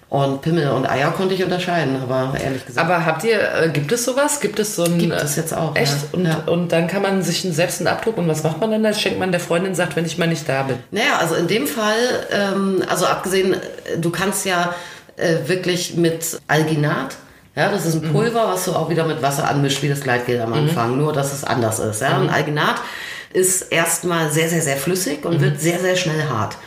[0.09, 2.87] Und Pimmel und Eier konnte ich unterscheiden, aber ehrlich gesagt.
[2.87, 4.39] Aber habt ihr, äh, gibt es sowas?
[4.41, 4.99] Gibt es so ein.
[4.99, 5.91] Gibt es jetzt auch, Echt?
[5.91, 5.97] ja.
[6.11, 6.43] Und, Ja.
[6.45, 8.83] und dann kann man sich selbst einen Abdruck und was macht man dann?
[8.83, 10.77] Das schenkt man der Freundin, sagt, wenn ich mal nicht da bin.
[10.91, 11.95] Naja, also in dem Fall,
[12.31, 13.55] ähm, also abgesehen,
[13.99, 14.75] du kannst ja
[15.17, 17.15] äh, wirklich mit Alginat,
[17.55, 20.41] ja, das ist ein Pulver, was du auch wieder mit Wasser anmischst, wie das Gleitgel
[20.41, 22.01] am Anfang, nur dass es anders ist.
[22.01, 22.17] Ja?
[22.17, 22.81] Und Alginat
[23.31, 26.57] ist erstmal sehr, sehr, sehr flüssig und wird sehr, sehr schnell hart.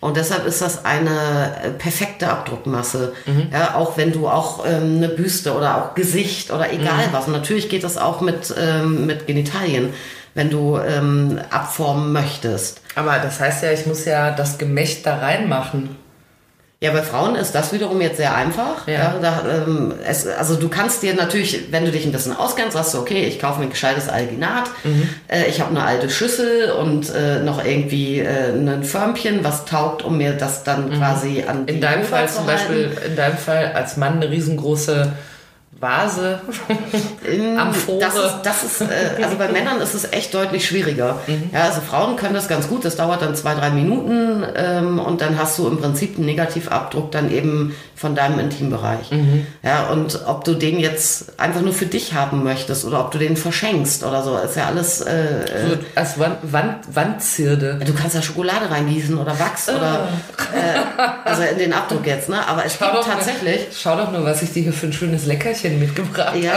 [0.00, 3.14] Und deshalb ist das eine äh, perfekte Abdruckmasse.
[3.50, 7.26] Ja, auch wenn du auch ähm, eine Büste oder auch Gesicht oder egal was.
[7.26, 9.94] Und natürlich geht das auch mit, ähm, mit Genitalien,
[10.34, 12.82] wenn du ähm, abformen möchtest.
[12.96, 15.96] Aber das heißt ja, ich muss ja das Gemächt da reinmachen.
[16.84, 18.86] Ja, bei Frauen ist das wiederum jetzt sehr einfach.
[18.86, 18.92] Ja.
[18.94, 19.14] Ja.
[19.22, 22.92] da, ähm, es, also du kannst dir natürlich, wenn du dich ein bisschen auskennst, sagst
[22.92, 25.08] du, okay, ich kaufe mir ein gescheites Alginat, Mhm.
[25.28, 30.02] äh, ich habe eine alte Schüssel und äh, noch irgendwie äh, ein Förmchen, was taugt,
[30.04, 31.68] um mir das dann quasi an Mhm.
[31.68, 32.46] In deinem Fall zu zum.
[32.46, 35.10] Beispiel, in deinem Fall als Mann eine riesengroße
[35.84, 36.40] Vase.
[37.58, 38.00] Amphore.
[38.00, 41.18] Das ist, das ist äh, also bei Männern ist es echt deutlich schwieriger.
[41.26, 41.50] Mhm.
[41.52, 45.20] Ja, also Frauen können das ganz gut, das dauert dann zwei, drei Minuten ähm, und
[45.20, 49.10] dann hast du im Prinzip einen Negativabdruck dann eben von deinem Intimbereich.
[49.10, 49.46] Mhm.
[49.62, 53.18] Ja, und ob du den jetzt einfach nur für dich haben möchtest oder ob du
[53.18, 55.00] den verschenkst oder so, ist ja alles.
[55.02, 57.78] Äh, So als Wand, Wand, Wandzierde.
[57.84, 60.08] du kannst ja Schokolade reingießen oder Wachs oder
[60.54, 62.46] äh, also in den Abdruck jetzt, ne?
[62.46, 63.56] Aber es Schau gibt doch, tatsächlich.
[63.58, 66.52] Nur, schau doch nur, was ich dir hier für ein schönes Leckerchen mitgebracht Ja,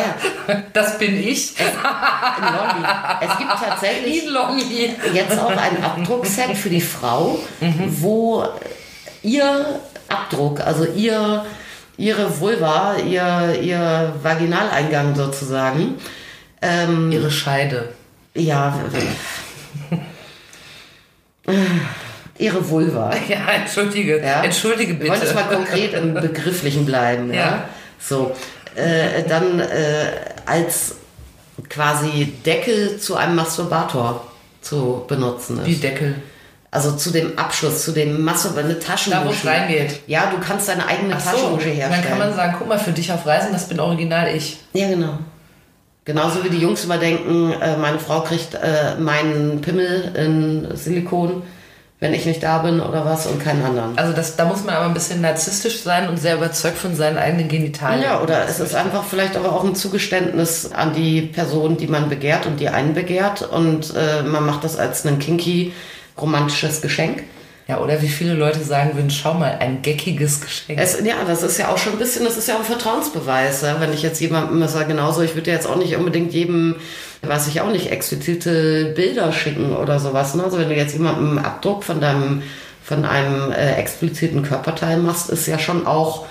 [0.47, 0.63] habe.
[0.73, 1.53] Das bin ich.
[1.57, 2.87] Lolli.
[3.21, 4.23] Es gibt tatsächlich
[5.13, 7.39] jetzt auch ein Abdruckset für die Frau,
[7.87, 8.45] wo
[9.23, 11.45] ihr Abdruck, also ihr,
[11.97, 15.95] ihre Vulva, ihr, ihr Vaginaleingang sozusagen,
[16.61, 17.89] ähm, Ihre Scheide.
[18.33, 18.73] ja,
[22.37, 23.11] ihre Vulva.
[23.27, 24.19] Ja, entschuldige.
[24.21, 24.43] Ja?
[24.43, 25.11] Entschuldige Wir bitte.
[25.11, 27.33] wollen jetzt mal konkret im Begrifflichen bleiben.
[27.33, 27.39] Ja.
[27.39, 27.63] Ja.
[27.99, 28.35] So,
[28.77, 29.65] äh, dann äh,
[30.45, 30.95] als
[31.69, 34.25] quasi Deckel zu einem Masturbator
[34.61, 35.65] zu benutzen ist.
[35.65, 36.15] Wie Deckel.
[36.69, 40.01] Also zu dem Abschluss, zu dem Masturbator, eine Da, wo es reingeht.
[40.05, 42.09] Ja, du kannst deine eigene Ach so, Taschenmuschi dann herstellen.
[42.09, 44.57] kann man sagen, guck mal, für dich auf Reisen, das bin original ich.
[44.73, 45.17] ja, genau.
[46.05, 51.43] Genauso wie die Jungs immer denken, äh, meine Frau kriegt äh, meinen Pimmel in Silikon,
[51.99, 53.97] wenn ich nicht da bin oder was und keinen anderen.
[53.97, 57.17] Also das, da muss man aber ein bisschen narzisstisch sein und sehr überzeugt von seinen
[57.17, 58.03] eigenen Genitalien.
[58.03, 62.07] Ja, oder es ist einfach vielleicht aber auch ein Zugeständnis an die Person, die man
[62.07, 65.73] begehrt und die einen begehrt und äh, man macht das als ein kinky
[66.19, 67.23] romantisches Geschenk.
[67.67, 70.79] Ja, oder wie viele Leute sagen würden, schau mal, ein geckiges Geschenk.
[70.79, 73.61] Es, ja, das ist ja auch schon ein bisschen, das ist ja auch ein Vertrauensbeweis.
[73.61, 73.81] Ja?
[73.81, 76.77] Wenn ich jetzt jemandem sage, genauso, ich würde jetzt auch nicht unbedingt jedem,
[77.21, 80.35] weiß ich auch nicht, explizite Bilder schicken oder sowas.
[80.35, 80.43] Ne?
[80.43, 82.43] Also wenn du jetzt jemandem einen Abdruck von deinem,
[82.83, 86.25] von einem äh, expliziten Körperteil machst, ist ja schon auch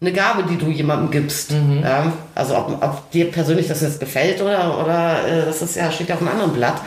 [0.00, 1.52] eine Gabe, die du jemandem gibst.
[1.82, 2.12] Ja?
[2.34, 6.08] Also ob, ob dir persönlich das jetzt gefällt oder, oder äh, das ist ja, steht
[6.08, 6.80] ja auf einem anderen Blatt.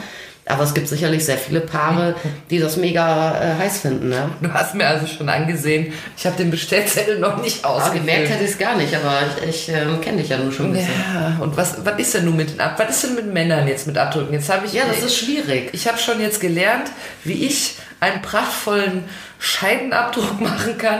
[0.51, 2.15] Aber es gibt sicherlich sehr viele Paare,
[2.49, 4.09] die das mega äh, heiß finden.
[4.09, 4.29] Ne?
[4.41, 8.05] Du hast mir also schon angesehen, ich habe den Bestellzettel noch nicht Aber ausgefüllt.
[8.05, 10.67] gemerkt hätte ich es gar nicht, aber ich, ich ähm, kenne dich ja nun schon
[10.67, 10.89] ein bisschen.
[11.13, 13.67] Ja, und was, was ist denn nun mit den Ab was ist denn mit Männern
[13.67, 14.33] jetzt mit Abdrücken?
[14.33, 15.69] Jetzt habe ich Ja, das ist schwierig.
[15.73, 16.89] ich habe schon jetzt gelernt,
[17.23, 19.03] wie ich einen prachtvollen
[19.39, 20.99] Scheidenabdruck machen kann.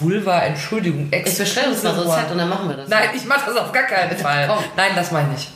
[0.00, 2.88] Vulva, Entschuldigung, Ich bestelle uns mal so ein Set und dann machen wir das.
[2.88, 4.48] Nein, ich mache das auf gar keinen Fall.
[4.76, 5.48] Nein, das meine ich.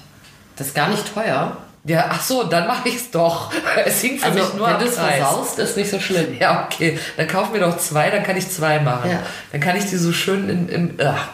[0.56, 1.56] Das ist gar nicht teuer.
[1.84, 3.50] Ja, ach so, dann mache ich es doch.
[3.84, 4.94] Es hing für Also, mich nur wenn am Preis.
[4.94, 6.36] versaust, ist nicht so schlimm.
[6.38, 6.98] Ja, okay.
[7.16, 9.10] Dann kauf mir doch zwei, dann kann ich zwei machen.
[9.10, 9.18] Ja.
[9.50, 10.94] Dann kann ich die so schön in, im.
[11.04, 11.28] Ach,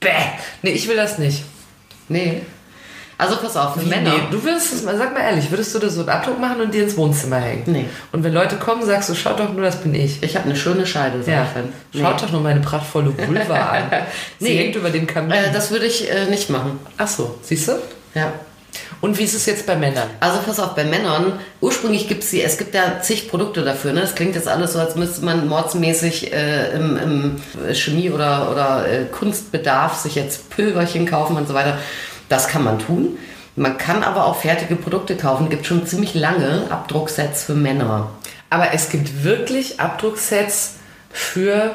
[0.00, 0.08] bäh.
[0.62, 1.44] Nee, ich will das nicht.
[2.08, 2.42] Nee.
[3.16, 4.10] Also, pass auf, für Wie, Männer.
[4.10, 6.60] Nee, du würdest es mal, sag mal ehrlich, würdest du da so einen Abdruck machen
[6.60, 7.62] und dir ins Wohnzimmer hängen?
[7.66, 7.84] Nee.
[8.10, 10.20] Und wenn Leute kommen, sagst du, schaut doch nur, das bin ich.
[10.24, 11.72] Ich habe eine schöne Scheide, sag Ja, ich dann.
[11.92, 12.00] Nee.
[12.02, 13.84] schaut doch nur meine prachtvolle Vulva an.
[14.40, 14.56] Sie Nee.
[14.64, 15.30] hängt über dem Kamin.
[15.30, 16.80] Äh, das würde ich äh, nicht machen.
[16.98, 17.74] Ach so, siehst du?
[18.16, 18.32] Ja.
[19.02, 20.08] Und wie ist es jetzt bei Männern?
[20.20, 23.92] Also pass auf, bei Männern, ursprünglich gibt es die, es gibt ja zig Produkte dafür.
[23.92, 24.00] Ne?
[24.00, 28.88] Das klingt jetzt alles so, als müsste man mordsmäßig äh, im, im Chemie- oder, oder
[28.88, 31.78] äh, Kunstbedarf sich jetzt Pülverchen kaufen und so weiter.
[32.28, 33.18] Das kann man tun.
[33.56, 35.50] Man kann aber auch fertige Produkte kaufen.
[35.50, 38.08] Gibt schon ziemlich lange Abdrucksets für Männer.
[38.50, 40.76] Aber es gibt wirklich Abdrucksets
[41.10, 41.74] für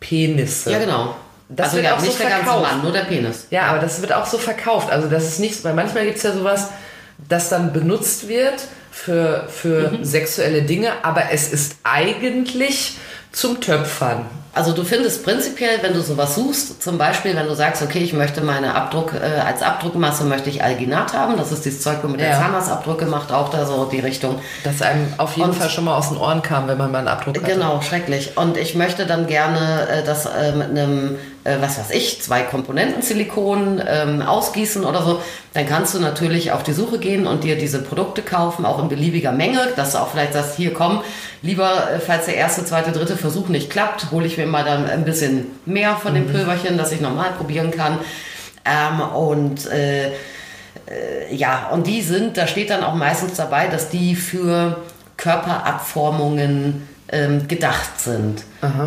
[0.00, 0.72] Penisse.
[0.72, 1.14] Ja, genau.
[1.48, 2.72] Das also wird ja, auch so nicht der ganze verkauft.
[2.72, 3.46] Mann, nur der Penis.
[3.50, 4.90] Ja, aber das wird auch so verkauft.
[4.90, 6.68] Also das ist nicht, weil manchmal gibt es ja sowas,
[7.28, 8.54] das dann benutzt wird
[8.90, 10.04] für, für Mhm.
[10.04, 12.96] sexuelle Dinge, aber es ist eigentlich
[13.32, 14.26] zum Töpfern.
[14.54, 18.14] Also du findest prinzipiell, wenn du sowas suchst, zum Beispiel, wenn du sagst, okay, ich
[18.14, 22.20] möchte meine Abdruck, äh, als Abdruckmasse möchte ich Alginat haben, das ist dieses Zeug, womit
[22.20, 22.38] der Ja.
[22.38, 24.40] Zahnarztabdruck gemacht, auch da so die Richtung.
[24.64, 26.98] Dass einem auf jeden Und- Fall schon mal aus den Ohren kam, wenn man mal
[27.00, 27.46] einen Abdruck hatte.
[27.52, 28.38] Genau, schrecklich.
[28.38, 32.42] Und ich möchte dann gerne äh, das äh, mit einem, äh, was weiß ich, zwei
[32.42, 35.22] Komponenten Silikon ähm, ausgießen oder so.
[35.54, 38.88] Dann kannst du natürlich auf die Suche gehen und dir diese Produkte kaufen, auch in
[38.88, 41.02] beliebiger Menge, dass du auch vielleicht sagst, hier komm,
[41.42, 44.90] lieber, äh, falls der erste, zweite, dritte Versuch nicht klappt, hole ich mir mal dann
[44.90, 47.98] ein bisschen mehr von dem Pülverchen, dass ich normal probieren kann.
[48.64, 50.12] Ähm, und äh,
[51.30, 54.82] ja, und die sind, da steht dann auch meistens dabei, dass die für
[55.16, 58.42] Körperabformungen ähm, gedacht sind.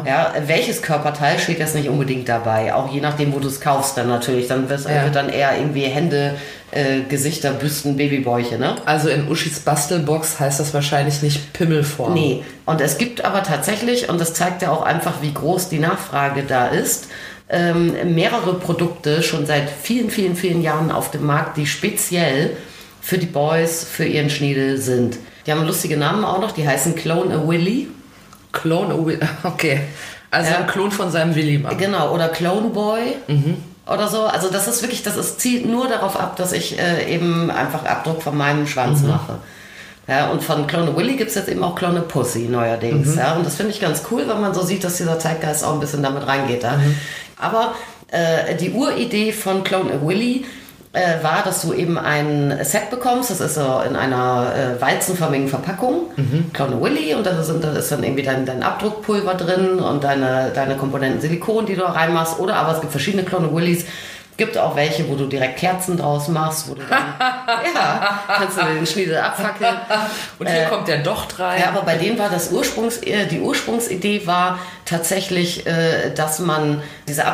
[0.06, 3.98] Ja, welches Körperteil steht jetzt nicht unbedingt dabei, auch je nachdem, wo du es kaufst
[3.98, 4.48] dann natürlich.
[4.48, 5.06] Dann wird, Ja.
[5.06, 6.36] wird dann eher irgendwie Hände,
[6.72, 8.76] äh, Gesichter, Büsten, Babybäuche, ne?
[8.86, 12.14] Also in Uschis Bastelbox heißt das wahrscheinlich nicht Pimmelform.
[12.14, 15.80] Nee, und es gibt aber tatsächlich, und das zeigt ja auch einfach, wie groß die
[15.80, 17.08] Nachfrage da ist,
[17.50, 22.52] ähm, mehrere Produkte schon seit vielen, vielen, vielen Jahren auf dem Markt, die speziell
[23.02, 25.18] für die Boys, für ihren Schniedel sind.
[25.48, 27.88] Die haben lustige Namen auch noch, die heißen Clone a Willy.
[28.52, 28.94] Clone,
[29.44, 29.82] okay.
[30.32, 30.58] Also Ja.
[30.60, 31.78] ein Klon von seinem Willi machen.
[31.78, 33.16] Genau, oder Clone Boy.
[33.88, 34.24] Oder so.
[34.26, 37.86] Also das ist wirklich, das ist, zielt nur darauf ab, dass ich äh, eben einfach
[37.86, 39.40] Abdruck von meinem Schwanz mache.
[40.08, 43.16] Ja, und von Clone Willy gibt es jetzt eben auch Clone Pussy neuerdings.
[43.16, 45.74] Ja, und das finde ich ganz cool, wenn man so sieht, dass dieser Zeitgeist auch
[45.74, 46.64] ein bisschen damit reingeht.
[46.64, 46.80] Ja.
[47.38, 47.74] Aber
[48.12, 50.46] äh, die Uridee von Clone Willy
[50.92, 53.30] äh, war, dass du eben ein Set bekommst.
[53.30, 56.12] Das ist so in einer äh, walzenförmigen Verpackung.
[56.54, 60.52] Clone Willy und da, sind, da ist dann irgendwie dein, dein Abdruckpulver drin und deine,
[60.54, 62.40] deine Komponenten Silikon, die du da reinmachst.
[62.40, 63.86] Oder aber es gibt verschiedene Clone Willys.
[64.38, 67.14] Gibt auch welche, wo du direkt Kerzen draus machst, wo du dann,
[67.76, 69.76] ja, kannst du den Schniedel abfackeln.
[70.40, 71.60] Und hier kommt der Docht rein.
[71.60, 76.82] Ja, aber bei denen war das Ursprungs, äh, die Ursprungsidee war tatsächlich, äh, dass man
[77.10, 77.26] diese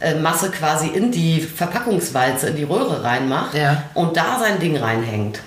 [0.00, 3.82] Abdruckmasse quasi in die Verpackungswalze, in die Röhre reinmacht Ja.
[3.94, 5.40] und da sein Ding reinhängt.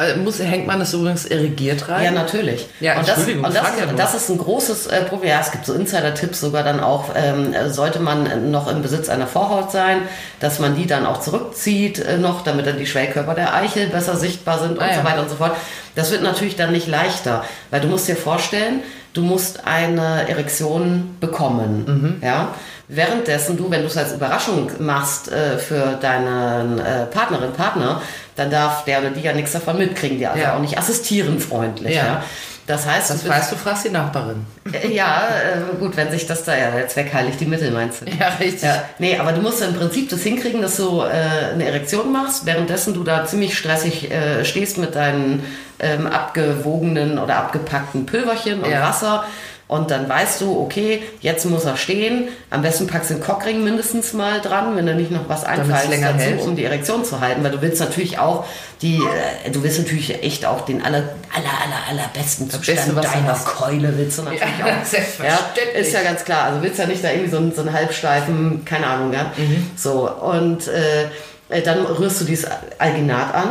[0.00, 2.04] Äh, muss, hängt man das übrigens irrigiert rein?
[2.04, 2.68] Ja, natürlich.
[2.78, 5.30] Ja, und das, und das, ja das ist ein großes äh, Problem.
[5.30, 9.26] Ja, es gibt so Insider-Tipps sogar dann auch, ähm, sollte man noch im Besitz einer
[9.26, 10.02] Vorhaut sein,
[10.38, 14.16] dass man die dann auch zurückzieht äh, noch, damit dann die Schwellkörper der Eichel besser
[14.16, 15.04] sichtbar sind und Ah, so ja.
[15.04, 15.56] weiter und so fort.
[15.96, 21.16] Das wird natürlich dann nicht leichter, weil du musst dir vorstellen, du musst eine Erektion
[21.20, 21.84] bekommen.
[22.20, 22.26] Mhm.
[22.26, 22.48] Ja?
[22.88, 28.00] Währenddessen du, wenn du es als Überraschung machst äh, für deinen äh, Partnerin, Partner,
[28.36, 30.56] dann darf der oder die ja nichts davon mitkriegen, die also Ja.
[30.56, 31.94] auch nicht assistieren freundlich.
[31.96, 32.04] Ja.
[32.06, 32.24] Ja.
[32.66, 34.44] Das heißt, Das du weißt du, fragst die Nachbarin.
[34.72, 38.02] Äh, Ja, äh, gut, wenn sich das da, ja, der Zweck heiligt die Mittel, meinst
[38.02, 38.06] du?
[38.10, 38.62] Ja, richtig.
[38.62, 42.44] Ja, nee, aber du musst im Prinzip das hinkriegen, dass du äh, eine Erektion machst,
[42.46, 45.44] währenddessen du da ziemlich stressig äh, stehst mit deinen
[45.80, 48.82] ähm, abgewogenen oder abgepackten Pülverchen und Ja.
[48.88, 49.24] Wasser.
[49.68, 52.28] Und dann weißt du, okay, jetzt muss er stehen.
[52.48, 56.14] Am besten packst du den Cockring mindestens mal dran, wenn du nicht noch was länger
[56.14, 56.40] dazu, hält.
[56.40, 57.44] um die Erektion zu halten.
[57.44, 58.46] Weil du willst natürlich auch
[58.80, 58.96] die,
[59.44, 60.96] äh, du willst natürlich echt auch den aller,
[61.34, 61.52] aller,
[61.92, 63.34] aller, allerbesten Beste, Zustand du deiner.
[63.44, 64.84] Keule willst du natürlich Ja, auch.
[64.86, 65.74] selbstverständlich.
[65.74, 66.44] Ja, ist ja ganz klar.
[66.44, 69.32] Also willst ja nicht da irgendwie so einen, so einen halbsteifen, keine Ahnung, ja.
[69.76, 71.08] So, und äh,
[71.50, 72.48] äh, dann rührst du dieses
[72.78, 73.48] Alginat an,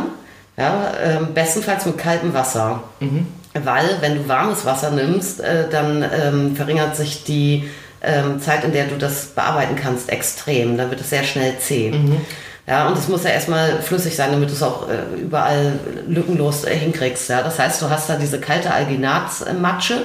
[0.58, 2.82] ja, ähm, bestenfalls mit kaltem Wasser.
[3.54, 7.68] Weil, wenn du warmes Wasser nimmst, äh, dann ähm, verringert sich die
[8.02, 10.76] ähm, Zeit, in der du das bearbeiten kannst, extrem.
[10.76, 11.90] Dann wird es sehr schnell zäh.
[12.66, 16.64] Ja, und es muss ja erstmal flüssig sein, damit du es auch äh, überall lückenlos
[16.64, 17.30] äh, hinkriegst.
[17.30, 17.42] Ja?
[17.42, 20.02] Das heißt, du hast da diese kalte Alginatsmatsche,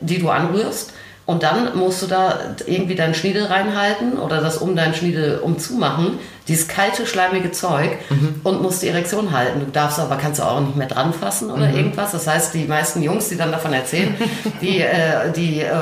[0.00, 0.92] die du anrührst.
[1.28, 6.18] Und dann musst du da irgendwie deinen Schniedel reinhalten oder das um deinen Schniedel umzumachen,
[6.48, 7.98] dieses kalte, schleimige Zeug
[8.44, 9.60] und musst die Erektion halten.
[9.60, 12.12] Du darfst aber, kannst du auch nicht mehr dran fassen oder irgendwas.
[12.12, 14.14] Das heißt, die meisten Jungs, die dann davon erzählen,
[14.62, 15.74] die, äh, die äh,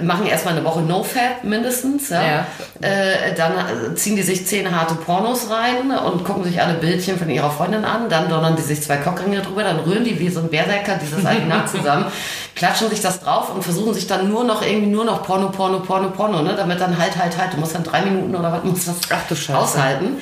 [0.00, 2.08] machen erstmal eine Woche No-Fat mindestens.
[2.08, 2.22] Ja?
[2.22, 2.46] Ja.
[2.80, 7.18] Äh, dann äh, ziehen die sich zehn harte Pornos rein und gucken sich alle Bildchen
[7.18, 8.08] von ihrer Freundin an.
[8.08, 11.26] Dann donnern die sich zwei Cockringe drüber, dann rühren die wie so ein Berserker dieses
[11.26, 12.06] Alginat zusammen,
[12.54, 15.80] klatschen sich das drauf und versuchen sich dann nur noch irgendwie nur noch Porno, Porno,
[15.80, 16.54] Porno, Porno, ne?
[16.56, 17.52] damit dann halt, halt, halt.
[17.52, 19.58] Du musst dann drei Minuten oder was musst das Ach du Scheiße.
[19.58, 20.16] aushalten.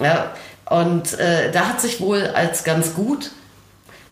[0.00, 0.30] Ja.
[0.66, 3.30] Und äh, da hat sich wohl als ganz gut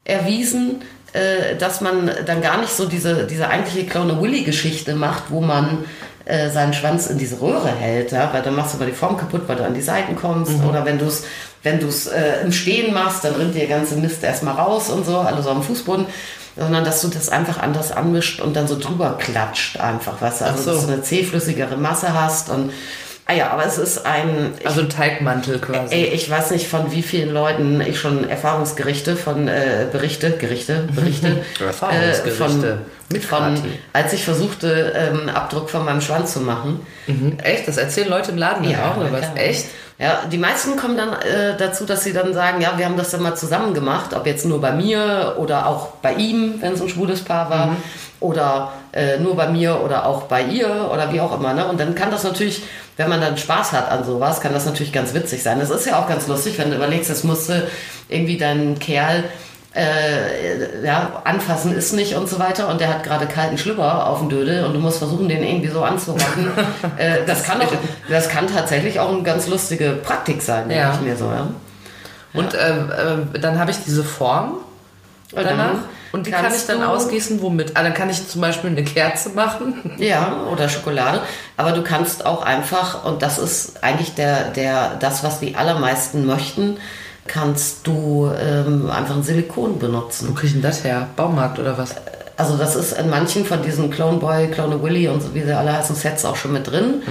[0.05, 0.83] erwiesen,
[1.17, 5.85] äh, dass man dann gar nicht so diese, diese eigentliche Clone Willy-Geschichte macht, wo man
[6.27, 8.31] äh, seinen Schwanz in diese Röhre hält, ja?
[8.33, 10.63] weil dann machst du mal die Form kaputt, weil du an die Seiten kommst.
[10.69, 11.25] Oder wenn du es
[11.67, 15.05] wenn du's, äh, im Stehen machst, dann rinnt dir der ganze Mist erstmal raus und
[15.05, 16.07] so, also so am Fußboden.
[16.57, 20.45] Sondern dass du das einfach anders anmischt und dann so drüber klatscht einfach, weißt du?
[20.47, 20.71] Also so.
[20.71, 22.73] dass du eine zähflüssigere Masse hast und
[23.29, 25.93] Ah ja, aber es ist ein, Also ein Teigmantel quasi.
[25.95, 30.89] Ey, ich weiß nicht, von wie vielen Leuten ich schon Erfahrungsgerichte von äh, Berichte, Gerichte,
[30.95, 32.29] Berichte, Erfahrungsgerichte.
[32.29, 32.79] äh, von,
[33.13, 33.61] Mit von,
[33.93, 36.87] als ich versuchte, ähm, Abdruck von meinem Schwanz zu machen.
[37.09, 37.39] Mhm.
[37.43, 37.67] Echt?
[37.67, 39.25] Das erzählen Leute im Laden dann auch, oder was?
[39.35, 39.67] Echt?
[39.99, 43.13] Ja, die meisten kommen dann äh, dazu, dass sie dann sagen, ja, wir haben das
[43.13, 46.83] dann mal zusammen gemacht, ob jetzt nur bei mir oder auch bei ihm, wenn es
[46.83, 47.77] ein schwules Paar war, Mhm.
[48.21, 51.55] oder äh, nur bei mir oder auch bei ihr oder wie auch immer.
[51.55, 51.67] Ne?
[51.67, 52.63] Und dann kann das natürlich,
[52.99, 55.61] wenn man dann Spaß hat an sowas, kann das natürlich ganz witzig sein.
[55.61, 57.67] Das ist ja auch ganz lustig, wenn du überlegst, jetzt musste
[58.11, 59.25] irgendwie dein Kerl
[59.77, 64.21] äh, ja, anfassen ist nicht und so weiter und der hat gerade kalten Schlüpper auf
[64.21, 66.51] dem Dödel und du musst versuchen, den irgendwie so anzurocken.
[66.97, 67.73] äh, das, kann auch,
[68.09, 70.95] das kann tatsächlich auch eine ganz lustige Praktik sein, denke Ja.
[70.95, 71.27] ich mir so.
[71.27, 71.49] Ja.
[72.33, 72.93] Und ähm,
[73.35, 74.59] ähm, dann habe ich diese Form
[75.33, 75.67] Und danach.
[75.73, 77.73] dann Und die kann ich dann ausgießen, womit?
[77.77, 79.93] Ah, dann kann ich zum Beispiel eine Kerze machen.
[79.99, 81.21] Ja, oder Schokolade.
[81.57, 86.27] Aber du kannst auch einfach, und das ist eigentlich der, der, das, was die allermeisten
[86.27, 86.77] möchten,
[87.27, 90.29] kannst du ähm, einfach ein Silikon benutzen.
[90.29, 91.09] Wo kriege ich denn das her?
[91.17, 91.95] Baumarkt oder was?
[92.37, 95.57] Also das ist in manchen von diesen Clone Boy, Clone Willy und so wie sie
[95.57, 97.03] alle heißen Sets auch schon mit drin.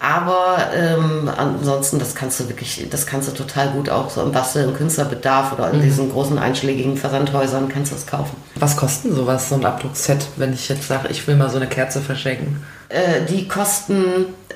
[0.00, 4.32] Aber ähm, ansonsten, das kannst du wirklich, das kannst du total gut auch so im
[4.32, 8.36] Bastel, im Künstlerbedarf oder in diesen großen einschlägigen Versandhäusern kannst du das kaufen.
[8.56, 11.68] Was kostet sowas, so ein Abdruckset, wenn ich jetzt sage, ich will mal so eine
[11.68, 12.62] Kerze verschenken?
[12.90, 14.04] Äh, die kosten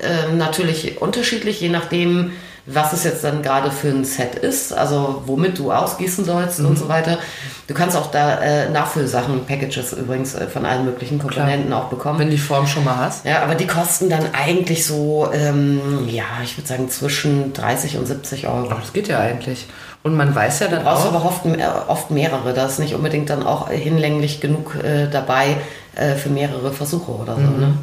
[0.02, 2.32] ähm, natürlich unterschiedlich, je nachdem,
[2.70, 6.78] was es jetzt dann gerade für ein Set ist, also womit du ausgießen sollst und
[6.78, 7.18] so weiter.
[7.66, 12.18] Du kannst auch da äh, Nachfüllsachen, Packages übrigens äh, von allen möglichen Komponenten auch bekommen.
[12.18, 13.24] Wenn die Form schon mal hast.
[13.24, 18.06] Ja, aber die kosten dann eigentlich so, ähm, ja, ich würde sagen zwischen 30 und
[18.06, 18.66] 70 Euro.
[18.70, 19.66] Oh, das geht ja eigentlich.
[20.02, 21.42] Und man weiß ja dann Du brauchst auch, aber oft,
[21.88, 22.52] oft mehrere.
[22.52, 25.56] Da ist nicht unbedingt dann auch hinlänglich genug äh, dabei
[25.94, 27.40] äh, für mehrere Versuche oder so.
[27.40, 27.74] Ne?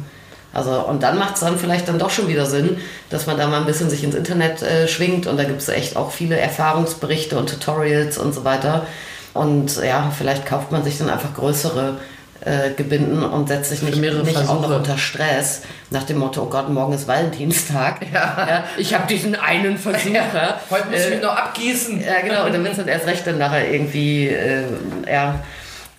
[0.52, 2.78] Also, und dann macht es dann vielleicht dann doch schon wieder Sinn,
[3.10, 5.68] dass man da mal ein bisschen sich ins Internet äh, schwingt und da gibt es
[5.68, 8.86] echt auch viele Erfahrungsberichte und Tutorials und so weiter.
[9.34, 11.98] Und ja, vielleicht kauft man sich dann einfach größere
[12.40, 16.46] äh, Gebinden und setzt sich nicht, nicht auch noch unter Stress nach dem Motto, oh
[16.46, 18.00] Gott, morgen ist Valentinstag.
[18.14, 18.64] Ja.
[18.78, 20.10] ich habe diesen einen Versuch.
[20.12, 20.58] ja.
[20.70, 22.00] heute muss ich Äh, mich noch abgießen.
[22.02, 24.62] ja, genau, und dann wird es dann erst recht dann nachher irgendwie, äh,
[25.10, 25.40] ja.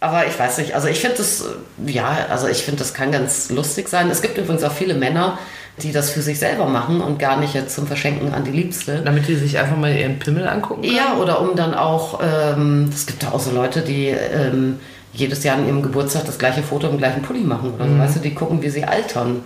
[0.08, 1.44] Aber ich weiß nicht, also ich finde das,
[1.86, 4.10] ja, also ich finde, das kann ganz lustig sein.
[4.10, 5.38] Es gibt übrigens auch viele Männer,
[5.84, 9.02] die das für sich selber machen und gar nicht jetzt zum Verschenken an die Liebste.
[9.04, 10.96] Damit die sich einfach mal ihren Pimmel angucken können.
[10.96, 14.80] Ja, oder um dann auch, ähm, es gibt da auch so Leute, die ähm,
[15.18, 17.98] jedes Jahr an ihrem Geburtstag das gleiche Foto im gleichen Pulli machen oder Mhm.
[17.98, 18.04] so.
[18.04, 19.44] Weißt du, die gucken, wie sie altern.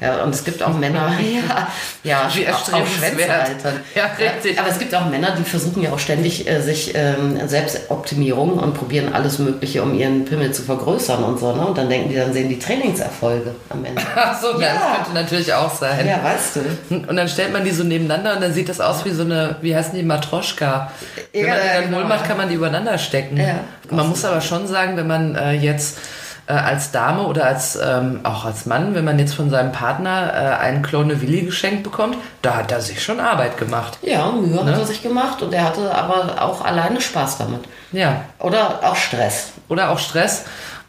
[0.00, 1.12] Ja, und es gibt auch Männer,
[2.02, 2.66] ja, ja, Wie auch-.
[2.86, 3.74] Schwänze altern.
[3.94, 4.58] Ja, richtig.
[4.58, 8.74] Aber es gibt auch Männer, die versuchen ja auch ständig äh, sich ähm, Selbstoptimierung und
[8.74, 11.54] probieren alles Mögliche, um ihren Pimmel zu vergrößern und so.
[11.54, 11.66] Ne?
[11.66, 14.02] Und dann denken die, dann sehen die Trainingserfolge am Ende.
[14.16, 14.66] Ach so, ja.
[14.68, 14.74] Ja.
[14.74, 16.06] das könnte natürlich auch sein.
[16.06, 16.94] ja, weißt du.
[17.08, 19.56] Und dann stellt man die so nebeneinander und dann sieht das aus wie so eine,
[19.60, 20.90] wie heißen die, Matroschka.
[21.32, 22.08] Wenn Ja, man die dann genau.
[22.08, 23.36] macht, kann man die übereinander stecken.
[23.36, 23.60] Ja.
[23.90, 25.98] Man muss aber schon sagen, wenn man äh, jetzt
[26.46, 30.32] äh, als Dame oder als ähm, auch als Mann, wenn man jetzt von seinem Partner
[30.32, 33.98] äh, einen Klone Willi geschenkt bekommt, da hat er sich schon Arbeit gemacht.
[34.02, 34.70] Ja, Mühe Ne?
[34.72, 37.60] hat er sich gemacht und er hatte aber auch alleine Spaß damit.
[37.92, 38.22] Ja.
[38.38, 39.52] Oder auch Stress.
[39.68, 40.44] Oder auch Stress.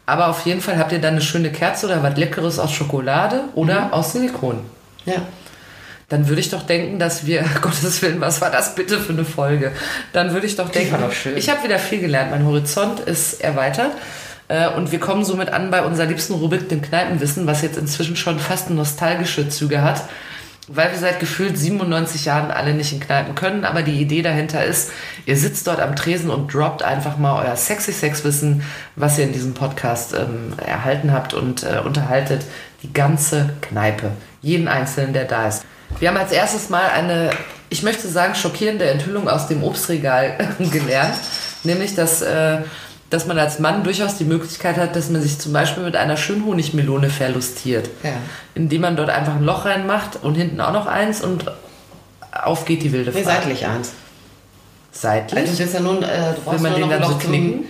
[0.06, 3.42] Aber auf jeden Fall habt ihr dann eine schöne Kerze oder was Leckeres aus Schokolade
[3.54, 3.92] oder Mhm.
[3.92, 4.60] aus Silikon.
[5.04, 5.14] Ja.
[6.12, 9.24] Dann würde ich doch denken, dass wir, Gottes Willen, was war das bitte für eine
[9.24, 9.72] Folge?
[10.12, 10.94] Dann würde ich doch denken,
[11.36, 12.30] ich habe wieder viel gelernt.
[12.30, 13.92] Mein Horizont ist erweitert.
[14.48, 18.16] Äh, Und wir kommen somit an bei unserer liebsten Rubrik, dem Kneipenwissen, was jetzt inzwischen
[18.16, 20.02] schon fast nostalgische Züge hat,
[20.68, 23.64] weil wir seit gefühlt 97 Jahren alle nicht in Kneipen können.
[23.64, 24.90] Aber die Idee dahinter ist,
[25.24, 28.62] ihr sitzt dort am Tresen und droppt einfach mal euer sexy Sexwissen,
[28.96, 32.42] was ihr in diesem Podcast ähm, erhalten habt und äh, unterhaltet
[32.82, 34.10] die ganze Kneipe,
[34.42, 35.64] jeden Einzelnen, der da ist.
[36.00, 37.30] Wir haben als erstes mal eine,
[37.70, 40.36] ich möchte sagen, schockierende Enthüllung aus dem Obstregal
[40.72, 41.14] gelernt,
[41.64, 42.58] nämlich dass, äh,
[43.10, 46.16] dass man als Mann durchaus die Möglichkeit hat, dass man sich zum Beispiel mit einer
[46.16, 48.10] schönen Honigmelone verlustiert, Ja.
[48.54, 51.44] indem man dort einfach ein Loch reinmacht und hinten auch noch eins und
[52.32, 53.42] auf geht die wilde Nee, Fahrt.
[53.42, 53.92] seitlich eins.
[54.90, 55.40] Seitlich?
[55.40, 57.18] Also du willst ja nun, äh, du brauchst man nur den noch dann so Loch
[57.20, 57.64] knicken?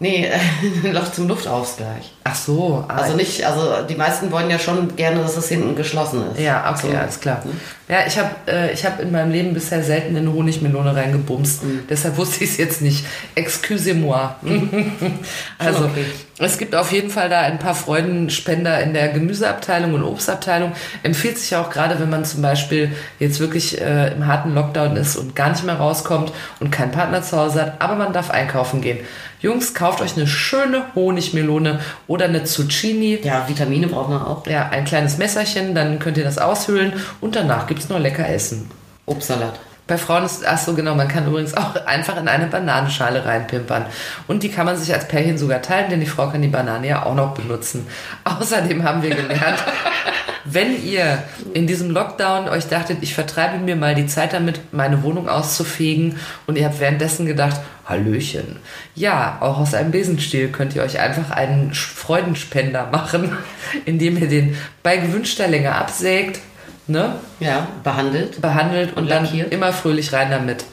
[0.00, 0.30] Nee,
[0.84, 2.12] ein Loch zum Luftausgleich.
[2.24, 2.84] Ach so.
[2.88, 6.40] ah, Also nicht, also die meisten wollen ja schon gerne, dass es hinten geschlossen ist.
[6.40, 6.96] Ja, okay, So.
[6.96, 7.42] alles klar.
[7.88, 11.64] Ja, ich habe äh, ich hab in meinem Leben bisher selten in eine Honigmelone reingebumst.
[11.64, 11.80] Mhm.
[11.88, 13.06] Deshalb wusste ich es jetzt nicht.
[13.34, 14.34] Excusez-moi.
[15.58, 16.04] also, okay.
[16.38, 20.72] es gibt auf jeden Fall da ein paar Freudenspender in der Gemüseabteilung und Obstabteilung.
[21.02, 25.16] Empfiehlt sich auch gerade, wenn man zum Beispiel jetzt wirklich äh, im harten Lockdown ist
[25.16, 26.30] und gar nicht mehr rauskommt
[26.60, 28.98] und keinen Partner zu Hause hat, aber man darf einkaufen gehen.
[29.40, 31.78] Jungs, kauft euch eine schöne Honigmelone
[32.08, 33.20] oder eine Zucchini.
[33.22, 34.44] Ja, Vitamine braucht man auch.
[34.48, 38.68] Ja, ein kleines Messerchen, dann könnt ihr das aushöhlen und danach gibt's noch lecker Essen.
[39.06, 39.60] Obstsalat.
[39.86, 43.86] Bei Frauen ist, ach so genau, man kann übrigens auch einfach in eine Bananenschale reinpimpern.
[44.26, 46.88] Und die kann man sich als Pärchen sogar teilen, denn die Frau kann die Banane
[46.88, 47.86] ja auch noch benutzen.
[48.24, 49.62] Außerdem haben wir gelernt,
[50.44, 51.22] wenn ihr
[51.54, 56.16] in diesem Lockdown euch dachtet, ich vertreibe mir mal die Zeit damit, meine Wohnung auszufegen
[56.48, 58.56] und ihr habt währenddessen gedacht, Hallöchen.
[58.96, 63.36] Ja, auch aus einem Besenstiel könnt ihr euch einfach einen Freudenspender machen,
[63.84, 66.40] indem ihr den bei gewünschter Länge absägt,
[66.88, 67.16] ne?
[67.40, 68.40] Ja, behandelt.
[68.40, 70.64] behandelt und, Und dann immer fröhlich rein damit.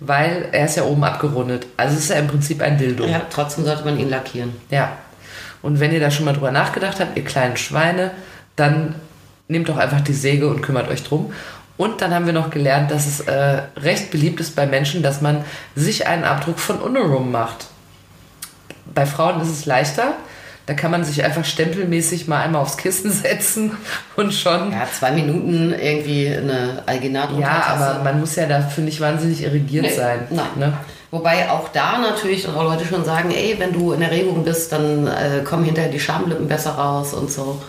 [0.00, 1.66] Weil er ist ja oben abgerundet.
[1.76, 3.04] Also es ist ja im Prinzip ein Dildo.
[3.04, 4.52] Ja, trotzdem sollte man ihn lackieren.
[4.70, 4.92] Ja.
[5.62, 8.10] Und wenn ihr da schon mal drüber nachgedacht habt, ihr kleinen Schweine,
[8.56, 8.96] dann
[9.46, 11.32] nehmt doch einfach die Säge und kümmert euch drum.
[11.76, 15.20] Und dann haben wir noch gelernt, dass es äh, recht beliebt ist bei Menschen, dass
[15.20, 15.44] man
[15.74, 17.66] sich einen Abdruck von Unorum macht.
[18.92, 20.14] Bei Frauen ist es leichter.
[20.72, 23.72] Da kann man sich einfach stempelmäßig mal einmal aufs Kissen setzen
[24.16, 28.98] und schon Ja, zwei Minuten irgendwie eine Alginat Ja, aber man muss ja dafür nicht
[28.98, 30.20] wahnsinnig irrigiert Nee, sein.
[30.30, 30.46] nein.
[30.56, 30.72] Ne?
[31.10, 35.06] Wobei auch da natürlich auch Leute schon sagen, ey, wenn du in Erregung bist, dann
[35.06, 37.60] äh, kommen hinterher die Schamlippen besser raus und so.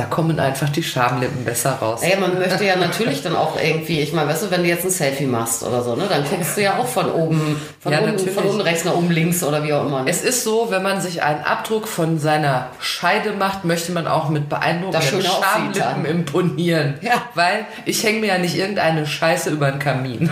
[0.00, 2.00] Da kommen einfach die Schamlippen besser raus.
[2.02, 4.82] Ey, man möchte ja natürlich dann auch irgendwie, ich meine, weißt du, wenn du jetzt
[4.86, 7.98] ein Selfie machst oder so, ne, dann guckst du ja auch von oben, von, Ja,
[7.98, 8.34] unten, natürlich.
[8.34, 10.02] von unten rechts nach oben links oder wie auch immer.
[10.04, 10.10] Ne?
[10.10, 14.30] Es ist so, wenn man sich einen Abdruck von seiner Scheide macht, möchte man auch
[14.30, 16.94] mit beeindruckenden Schamlippen imponieren.
[17.02, 17.20] Ja.
[17.34, 20.30] Weil ich hänge mir ja nicht irgendeine Scheiße über den Kamin.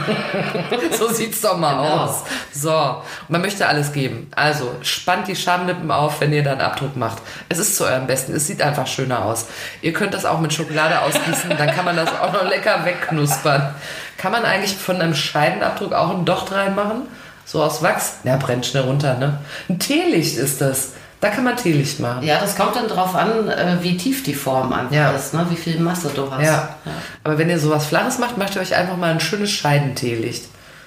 [0.99, 2.05] so sieht's doch mal Genau.
[2.05, 2.23] aus.
[2.55, 4.31] So, man möchte alles geben.
[4.35, 7.19] Also spannt die Schamlippen auf, wenn ihr da einen Abdruck macht.
[7.51, 8.33] Es ist zu eurem Besten.
[8.35, 9.45] Es sieht einfach schöner aus.
[9.83, 13.75] Ihr könnt das auch mit Schokolade ausgießen, dann kann man das auch noch lecker wegknuspern.
[14.17, 17.03] Kann man eigentlich von einem Scheidenabdruck auch einen Docht reinmachen?
[17.45, 18.17] So aus Wachs?
[18.25, 19.39] Ja, brennt schnell runter, ne?
[19.69, 20.93] Ein Teelicht ist das.
[21.21, 22.23] Da kann man Teelicht machen.
[22.25, 25.11] ja, das kommt dann drauf an, äh, wie tief die Form einfach Ja.
[25.11, 25.45] ist, ne?
[25.51, 26.45] wie viel Masse du hast.
[26.45, 26.77] Ja.
[27.25, 30.45] Aber wenn ihr sowas Flaches macht, macht ihr euch einfach mal ein schönes Scheidenteelicht.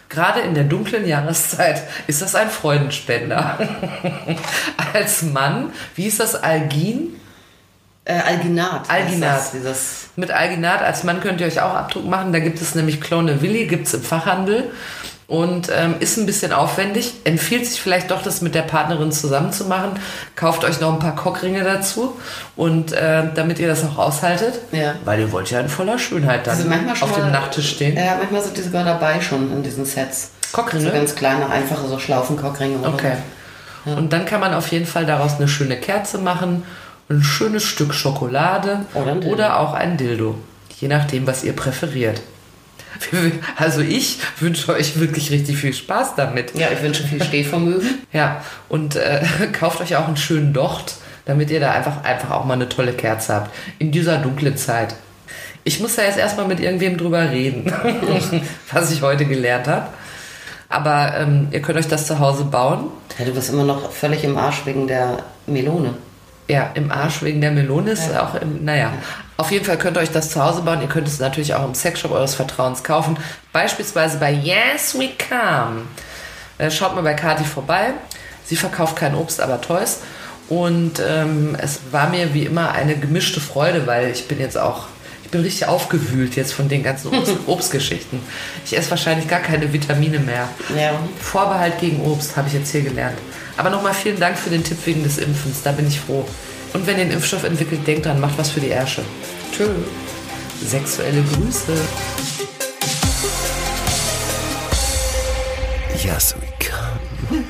[0.08, 3.58] Gerade in der dunklen Jahreszeit ist das ein Freudenspender.
[4.94, 7.20] Als Mann, wie ist das Algin?
[8.06, 8.90] Äh, Alginat.
[8.90, 9.38] Alginat.
[9.38, 12.34] Das, dieses Mit Alginat als Mann könnt ihr euch auch Abdruck machen.
[12.34, 14.72] Da gibt es nämlich Clone Willi, gibt es im Fachhandel.
[15.28, 17.14] Und ähm, ist ein bisschen aufwendig.
[17.24, 19.92] Empfiehlt sich vielleicht doch, das mit der Partnerin zusammen zu machen.
[20.36, 22.18] Kauft euch noch ein paar Cockringe dazu.
[22.58, 24.56] Und äh, damit ihr das auch aushaltet.
[24.74, 24.96] Ja.
[25.06, 27.70] Weil ihr wollt ja in voller Schönheit dann Also manchmal schon auf dem mal- Nachttisch
[27.70, 27.96] stehen.
[27.96, 30.32] Ja, manchmal sind die sogar dabei schon in diesen Sets.
[30.52, 30.84] Cockringe?
[30.84, 33.14] So ganz kleine, einfache, so Schlaufencockringe Okay.
[33.86, 36.64] Und dann kann man auf jeden Fall daraus eine schöne Kerze machen,
[37.12, 39.36] ein schönes Stück Schokolade Oder ein Dildo.
[39.36, 40.36] oder auch ein Dildo.
[40.80, 42.22] Je nachdem, was ihr präferiert.
[43.58, 46.54] Also ich wünsche euch wirklich richtig viel Spaß damit.
[46.56, 47.88] Ja, ich wünsche viel Stehvermögen.
[48.14, 49.22] Ja, und äh,
[49.60, 50.96] kauft euch auch einen schönen Docht,
[51.26, 53.52] damit ihr da einfach, einfach auch mal eine tolle Kerze habt.
[53.80, 54.96] In dieser dunklen Zeit.
[55.64, 57.72] Ich muss da jetzt erstmal mit irgendwem drüber reden,
[58.72, 59.88] was ich heute gelernt habe.
[60.70, 62.86] Aber ähm, ihr könnt euch das zu Hause bauen.
[63.20, 65.94] Ja, du bist immer noch völlig im Arsch wegen der Melone.
[66.52, 68.92] Ja, im Arsch wegen der Melone ist auch im, naja.
[69.38, 70.82] Auf jeden Fall könnt ihr euch das zu Hause bauen.
[70.82, 73.16] Ihr könnt es natürlich auch im Sexshop eures Vertrauens kaufen.
[73.54, 75.84] Beispielsweise bei Yes We Come.
[76.58, 77.94] Äh, Schaut mal bei Kati vorbei.
[78.44, 80.00] Sie verkauft kein Obst, aber Toys.
[80.50, 84.88] Und ähm, es war mir wie immer eine gemischte Freude, weil ich bin jetzt auch,
[85.24, 88.20] ich bin richtig aufgewühlt jetzt von den ganzen Obst Obstgeschichten.
[88.66, 90.50] Ich esse wahrscheinlich gar keine Vitamine mehr.
[90.78, 91.00] Ja.
[91.22, 93.18] Vorbehalt gegen Obst, habe ich jetzt hier gelernt.
[93.58, 96.26] Aber nochmal vielen Dank für den Tipp wegen des Impfens, da bin ich froh.
[96.74, 99.04] Und wenn ihr einen Impfstoff entwickelt, denkt dran, macht was für die Ärsche.
[99.52, 99.68] Tschö.
[100.66, 101.74] Sexuelle Grüße.
[106.04, 107.44] Yes, we come.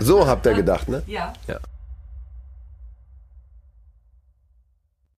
[0.00, 1.02] So habt ihr gedacht, ne?
[1.06, 1.32] Ja.
[1.46, 1.58] Ja.